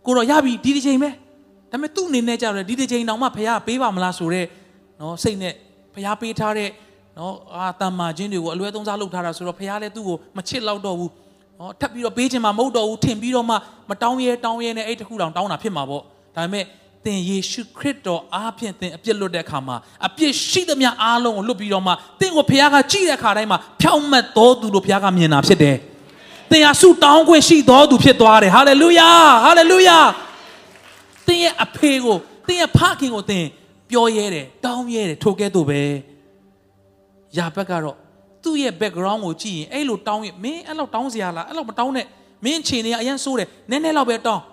[0.05, 1.09] ကိုတော့ရပြီဒီတစ်ချိန်ပဲ
[1.71, 4.47] ဒါပေမဲ့သူ့အနေနဲ့ကြတော့ဒီတစ်ချိန်တောင်မှဖခင်ပေးပါမလားဆိုတော့
[5.01, 5.53] နော်စိတ်နဲ့
[5.93, 6.69] ဖခင်ပေးထားတဲ့
[7.17, 11.11] နော်အာတမ္မာချင်းတွေကိုအလွဲသုံးစားလုပ်ထားတာဆိုတော့ဖခင်လည်းသူ့ကိုမချစ်လောက်တော့ဘူး
[11.59, 13.55] နော်ထပ်ပြီးတော့ပေးချင်မှမဟုတ်တော့ဘူးထင်ပြီးတော့မှ
[13.89, 16.01] မတောင်းရဲတောင်းရဲနဲ့အဲ့တခုတောင်တောင်းတာဖြစ်မှာပေါ့
[16.35, 16.65] ဒါပေမဲ့
[17.05, 19.75] သင်ယေရှုခရစ်တော်အားဖြင့်သင်အပြစ်လွတ်တဲ့အခါမှာ
[20.07, 25.75] အပြစ်ရှိသမျှအားလုံးကိုလွတ်ပြီးတော့မှသင်ကိုဖခင်ကကြည့်တဲ့အခါတိုင်းမှာဖြောင့်မတ်တော်သူလို့ဖခင်ကမြင်တာဖြစ်တယ်
[26.51, 29.09] သင်ဟာဆုတောင်းခွင့်ရှိတော်သူဖြစ်သွားတယ်ဟာလေလုယာ
[29.45, 29.97] ဟာလေလုယာ
[31.27, 33.45] သင်ရဲ့အဖေကိုသင်ရဲ့ဖခင်ကိုသင်
[33.89, 35.81] ပြောရဲတယ်တောင်းရဲတယ်ထိုကဲ့သို့ပဲ
[37.37, 37.97] ယာဘက်ကတော့
[38.43, 42.05] သူ့ရဲ့ background ကိုကြည့်ရင်အဲ့လိုတောင်းရင်မင်းအဲ့လောက်တောင်းစရာလားအဲ့လောက်မတောင်းနဲ့
[42.45, 44.43] မင်းခြေနေရအရင်ဆိုးတယ်နည်းနည်းလောက်ပဲတောင်း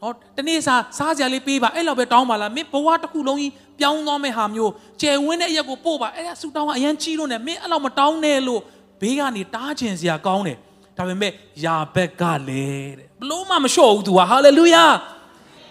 [0.00, 8.60] ဟောတနေ့စားစားစရာလေးပေးပါအဲ့လောက်ပဲတောင်းပါလားမင်းဘဝတစ်ခုလုံးကြီးပြောင်းသွားမဲ့ဟာမျိုးကျယ်ဝန်းတဲ့အရက်ကိုပို့ပါအဲ့ဒါဆူတောင်းကအရင်ကြီးလို့နဲ့မင်းအဲ့လောက်မတောင်းနဲ့လို့
[9.00, 10.58] ဘေးကနေတားချင်စရာကောင်းတယ်
[10.98, 11.32] ဒါပေမဲ့
[11.64, 14.84] ယာဘက်ကလည်းတဲ့ဘလို့မှမလျှော့ဘူး तू ဟာဟာလေလုယာ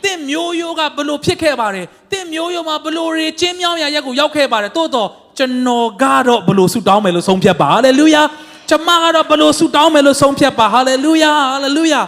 [0.04, 8.22] တင့်မျိုးရိုးကဘလို့ဖြစ်ခဲ့ပါတယ်တင့်မျိုးရိုးမှာဘလို့တွေကျင်းမြောင်းရရက်ကိုရောက်ခဲ့ပါတယ်တိုးတော့ကျွန်တော်ကတော့ဘလို့ဆူတောင်းမယ်လို့ဆုံးဖြတ်ပါဟာလေလုယာ
[8.70, 12.02] ကျွန်မကတော့ဘလို့ဆူတောင်းမယ်လို့ဆုံးဖြတ်ပါဟာလေလုယာဟာလေလုယာ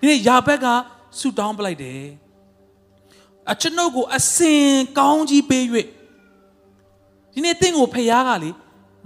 [0.00, 0.66] ဒီနေ့ယာဘက်က
[1.18, 2.02] ဆူတောင်းပလိုက်တယ်
[3.52, 4.64] အကျွန်ုပ်ကိုအစင်
[4.98, 5.64] ကောင်းကြီးပေး၍
[7.34, 8.50] ဒီနေ့တင့်ကိုဖျားကလေ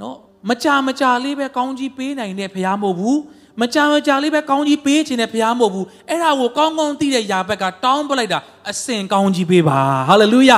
[0.00, 0.16] နော်
[0.48, 3.18] မကြာမကြာလေးပဲကောင်းကြီးပေးနိုင်တဲ့ဖျားမဟုတ်ဘူး
[3.60, 8.38] မကြာမကြာလေးပဲကောင်းကြီးပေးခြင်းနဲ့ဖျားမဟုတ်ဘူးအဲ့ဒါကိုကောင်းကောင်းသိတဲ့ယာဘက်ကတောင်းပလိုက်တာ
[8.70, 10.56] အစင်ကောင်းကြီးပေးပါဟာလေလုယာ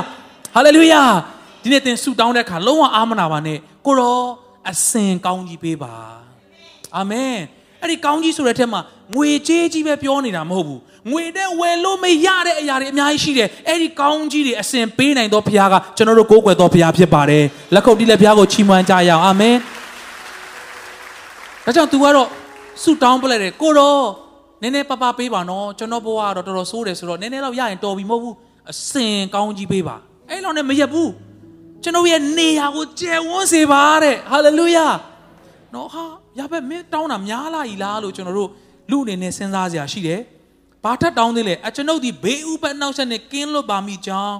[0.54, 1.02] ဟာလေလုယာ
[1.62, 4.20] ဒီနေ့သင်ဆုတောင်းတဲ့အခါလုံးဝအာမနာပါနဲ့ကိုရော
[4.70, 5.94] အစင်ကောင်းကြီးပေးပါ
[6.96, 7.36] အာမင်
[7.82, 8.80] အဲ့ဒီကောင်းကြီးဆိုတဲ့ထက်မှာ
[9.14, 10.80] ငွေကြေးကြီးပဲပြောနေတာမဟုတ်ဘူး
[11.10, 19.56] ငွေနဲ့ဝယ်လို့မရတဲ့အရာတွေအများကြီးရှိတယ်အဲ့ဒီကောင်းကြီးတွေအစင်ပေးနိုင်သောဘုရားကကျွန်တော်တို့ကိုးကွယ်သောဘုရားဖြစ်ပါတယ်လက်ခုပ်တီးလက်ဘုရားကိုချီးမွမ်းကြရအောင်အာမင်
[21.64, 22.28] ဒါကြောင့် तू ကတော့
[22.82, 24.04] ဆုတောင်းပလိုက်တယ်ကိုတော့
[24.62, 28.34] နည်းနည်းပပပေးပါနော်ကျွန်တော်ဘဝကတော့တော်တော်ဆိုးတယ်ဆိုတော့နည်းနည်းတော့ရရင်တော်ပြီမဟုတ်ဘူး
[28.70, 29.96] အစင်ကောင်းကြီးပေးပါ
[30.30, 31.10] အဲ့လောက်နဲ့မရက်ဘူး
[31.82, 34.86] ကျွန်တော်ရဲ့နေရာကိုကျယ်ဝန်းစေပါတဲ့ဟာလေလုယာ
[35.74, 36.04] နော်ဟာ
[36.38, 38.50] ရပဲမင်းတောင်းတာများလာ ਈ လားလို့ကျွန်တော်တို့
[38.90, 40.20] လူအနေနဲ့စဉ်းစားစရာရှိတယ်
[40.84, 44.36] ဘာထပ်တောင်းသေးလဲအကျွန်ုပ်ဒီဘေးဥပတ်နောက်ဆက်နဲ့ကင်းလွတ်ပါမိကြောင်း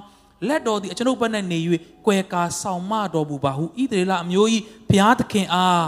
[0.47, 1.59] လက်တော်သည်အကျွန်ုပ်ဘက်နဲ့နေ၍
[2.05, 5.85] ကွယ်ကာဆောင်မတော်မူပါဟုဣသရေလအမျိုးကြီးဘုရားသခင်အား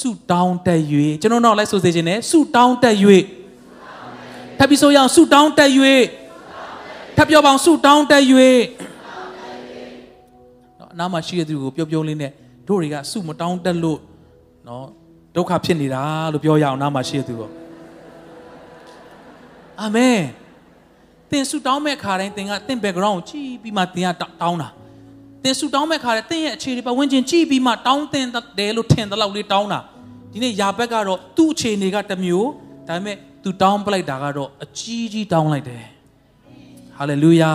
[0.00, 0.80] ဆုတောင်းတက်၍
[1.20, 2.96] ကျွန်တော်တော့လိုက်ဆိုစေခြင်းနဲ့ဆုတောင်းတက်၍
[4.58, 5.70] ထပ်ပြီးဆိုရအောင်ဆုတောင်းတက်၍
[7.16, 8.22] ထပ်ပြောပါအောင်ဆုတောင်းတက်၍
[10.78, 12.32] နော်အနားမှာရှိတဲ့သူကိုပြုံးပြုံးလေးနဲ့
[12.68, 13.98] တို့တွေကဆုမတောင်းတက်လို့
[14.68, 14.84] နော်
[15.36, 17.50] ဒုက္ခဖြစ်နေတာလို့ပြောရအောင်နားမှာရှိတဲ့သူကို
[19.80, 20.18] အာမင်
[21.30, 24.08] သင်ဆုတောင်းမဲ့ခါတိုင်းသင်ကသင် background ကိုကြည့်ပြီးမှသင်က
[24.42, 24.68] တောင်းတာ
[25.46, 28.26] သင်ဆုတောင်းမဲ့ခါတိုင်းသင်ရဲ့အခြေအနေပတ်ဝန်းကျင်ကြည့်ပြီးမှတောင်းတင်
[28.58, 29.80] တယ်လို့ထင်တဲ့လောက်လေးတောင်းတာ
[30.32, 32.48] ဒီနေ့ယာဘက်ကတော့သူ့အခြေအနေကတစ်မျိုး
[32.88, 35.84] ဒါပေမဲ့သူတောင်းပလိုက်တာကတော့အကြီးကြီးတောင်းလိုက်တယ်
[36.98, 37.52] ဟာလေလုယာ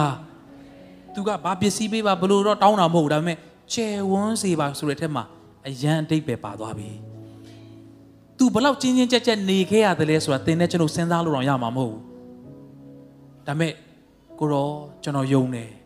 [1.13, 3.38] သူကဘာပစ္စည်းပေးပါဘလို့တော့တောင်းတာမဟုတ်ဘူးဒါပေမဲ့
[3.73, 5.23] ကျယ်ဝန်းစေပါဆိုတဲ့ထက်မှာ
[5.67, 6.89] အရန်အတိတ်ပဲပါသွားပြီ။
[8.38, 12.01] तू ဘလောက်ချင်းချင်းကြက်ကြက်နေခဲ့ရတယ်လဲဆိုတာသင်နဲ့ကျွန်တော်စဉ်းစားလို့တော့ရမှာမဟုတ်ဘူး။
[13.47, 13.72] ဒါမဲ့
[14.39, 14.68] ကိုရော
[15.03, 15.70] ကျွန်တော်ယုံတယ်။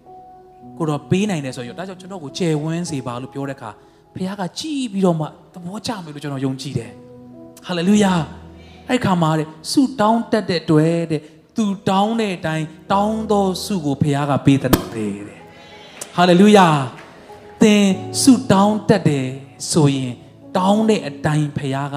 [0.78, 3.72] ကိုရောပေးနိုင်တယ်ဆိုရောဒါကြောင့်ကျွန်တော်ကိုကျယ်ဝန်းစေပါလို့ပြောတဲ့အခါ
[4.16, 6.92] ဖခင်ကကြည်ပြီးတော့မှသဘောကျမယ်လို့ကျွန်တော်ယုံကြည်တယ်။
[7.66, 8.14] ဟာလေလုယာ။
[8.90, 11.22] အဲ့ခါမှာတဲ့ဆုတောင်းတတ်တဲ့တွေ့တဲ့
[11.56, 14.82] သူတောင်းတဲ့အတိုင်းတောင်းသောဆုကိုဖခင်ကပေးတဲ့တဲ့။
[16.16, 16.68] ဟာလေလုယာ။
[17.62, 17.84] သင်
[18.22, 19.26] ဆုတောင်းတတ်တယ်
[19.72, 20.12] ဆိုရင်
[20.58, 21.96] တောင်းတဲ့အတိုင်းဖခင်က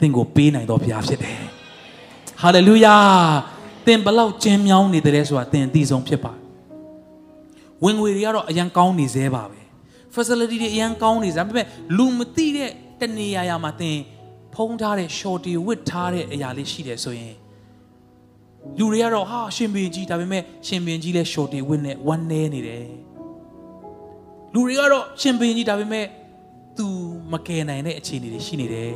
[0.00, 1.40] သင်ကိုပေးနိုင်တော်ဘုရားဖြစ်တယ်။
[2.42, 2.96] ဟာလေလုယာ။
[3.86, 6.42] သင်ဘလောက်ကျင်းမြောင်းနေတယ်ဆိုတာသင်အသိဆုံးဖြစ်ပါတယ်။
[7.84, 9.60] ဝင်ငွေတွေကတော့အရန်ကောင်းနေသေးပါပဲ။
[10.14, 11.66] facility တွေအရန်ကောင်းနေစမ်းပေမဲ့
[11.96, 12.70] လူမသိတဲ့
[13.00, 13.98] တနေရာရာမှာသင်
[14.54, 17.34] ဖုံးထားတဲ့ shorty ဝစ်ထားတဲ့အရာလေးရှိတယ်ဆိုရင်
[18.78, 22.86] လူတွေကတော့ဟာရှင်ပင်ကြီးဒါပေမဲ့ရှင်ပင်ကြီးလဲ shorty ဝစ်နဲ့ one နေနေတယ်
[24.54, 26.06] လူတွေကတော့ရှင်ဘင်ကြီးဒါပေမဲ့
[26.76, 26.86] तू
[27.32, 28.92] မကယ်နိုင်တဲ့အခြေအနေတွေရှိနေတယ်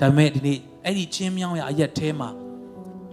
[0.00, 2.28] ဒါပေမဲ့ဒီနေ့အဲ့ဒီချင်းမြောင်းရအရက်ထဲမှာ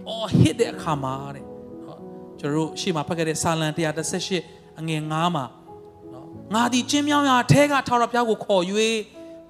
[0.08, 1.44] အော်ဟစ်တဲ့အခါမှာတဲ့
[1.84, 2.00] ဟုတ်
[2.40, 5.44] ကျွန်တော်တို့ရှေ့မှာဖတ်ခဲ့တဲ့စာလံ138 အငယ်9မှာ
[6.12, 8.62] နော်ငါဒီချင်းမြောင်းရအထဲကထာဝရဘုရားကိုခေါ်၍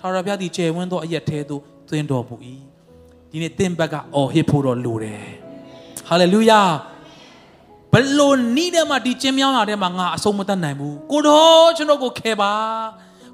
[0.00, 2.36] ထာဝရဘုရားဒီကျယ်ဝန်းသောအရက်ထဲသို့သွင်းတော်မူ၏
[3.30, 5.24] ဒီနေ့သင်ဘက်ကအော်ဟစ်ဖို့တော့လိုတယ်
[6.08, 6.60] ဟာလေလုယာ
[7.92, 12.52] ဘလို့နီးတဲ့မှာဒီကျင်းမြောင်းရတဲ့မှာငါအဆုံးမတတ်နိုင်ဘူးကိုတော်ကျွန်တော်ကိုခဲပါ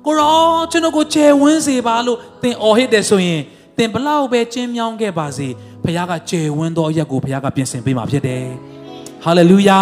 [0.07, 3.41] ကိုတော်ကျွန်တော်ကိုကျယ်ဝန်းစေပါလို့သင်အော်ဟစ်တယ်ဆိုရင်
[3.79, 5.49] သင်ဘလောက်ပဲကျင်းမြောင်းခဲ့ပါစေ
[5.85, 8.45] ဘုရားကကျယ်ဝန်းသောအရက်ကိုဘုရားကပြင်ဆင်ပေးမှာဖြစ်တယ်
[9.25, 9.81] ဟာလေလုယာ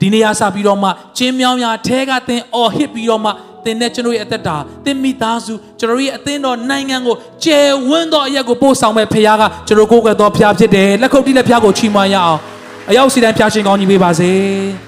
[0.00, 0.88] ဒီနေ့ရစပြီးတော့မှ
[1.18, 3.30] ကျင်းမြောင်းရာထဲကသင်အော်ဟစ်ပြီးတော့မှ
[3.64, 12.40] သင်နဲ့ကျွန်တော်ရဲ့အသက်တာသင်မိသားစုကျွန်တော်ရဲ့အသင်းတော်နိုင်ငံကိုကျယ်ဝန်းသောအရက်ကိုပို့ဆောင်မဲ့ဖခင်ကကျွန်တော်ကိုယ်ကတော်ဖခင်ဖြစ်တယ်လက်ခုပ်တီးလက်ဖခင်ကိုချီးမွမ်းရအောင်
[12.90, 14.32] အရောက်စီတိုင်းဖျားရှင်ကောင်းကြီးပေးပါစေ။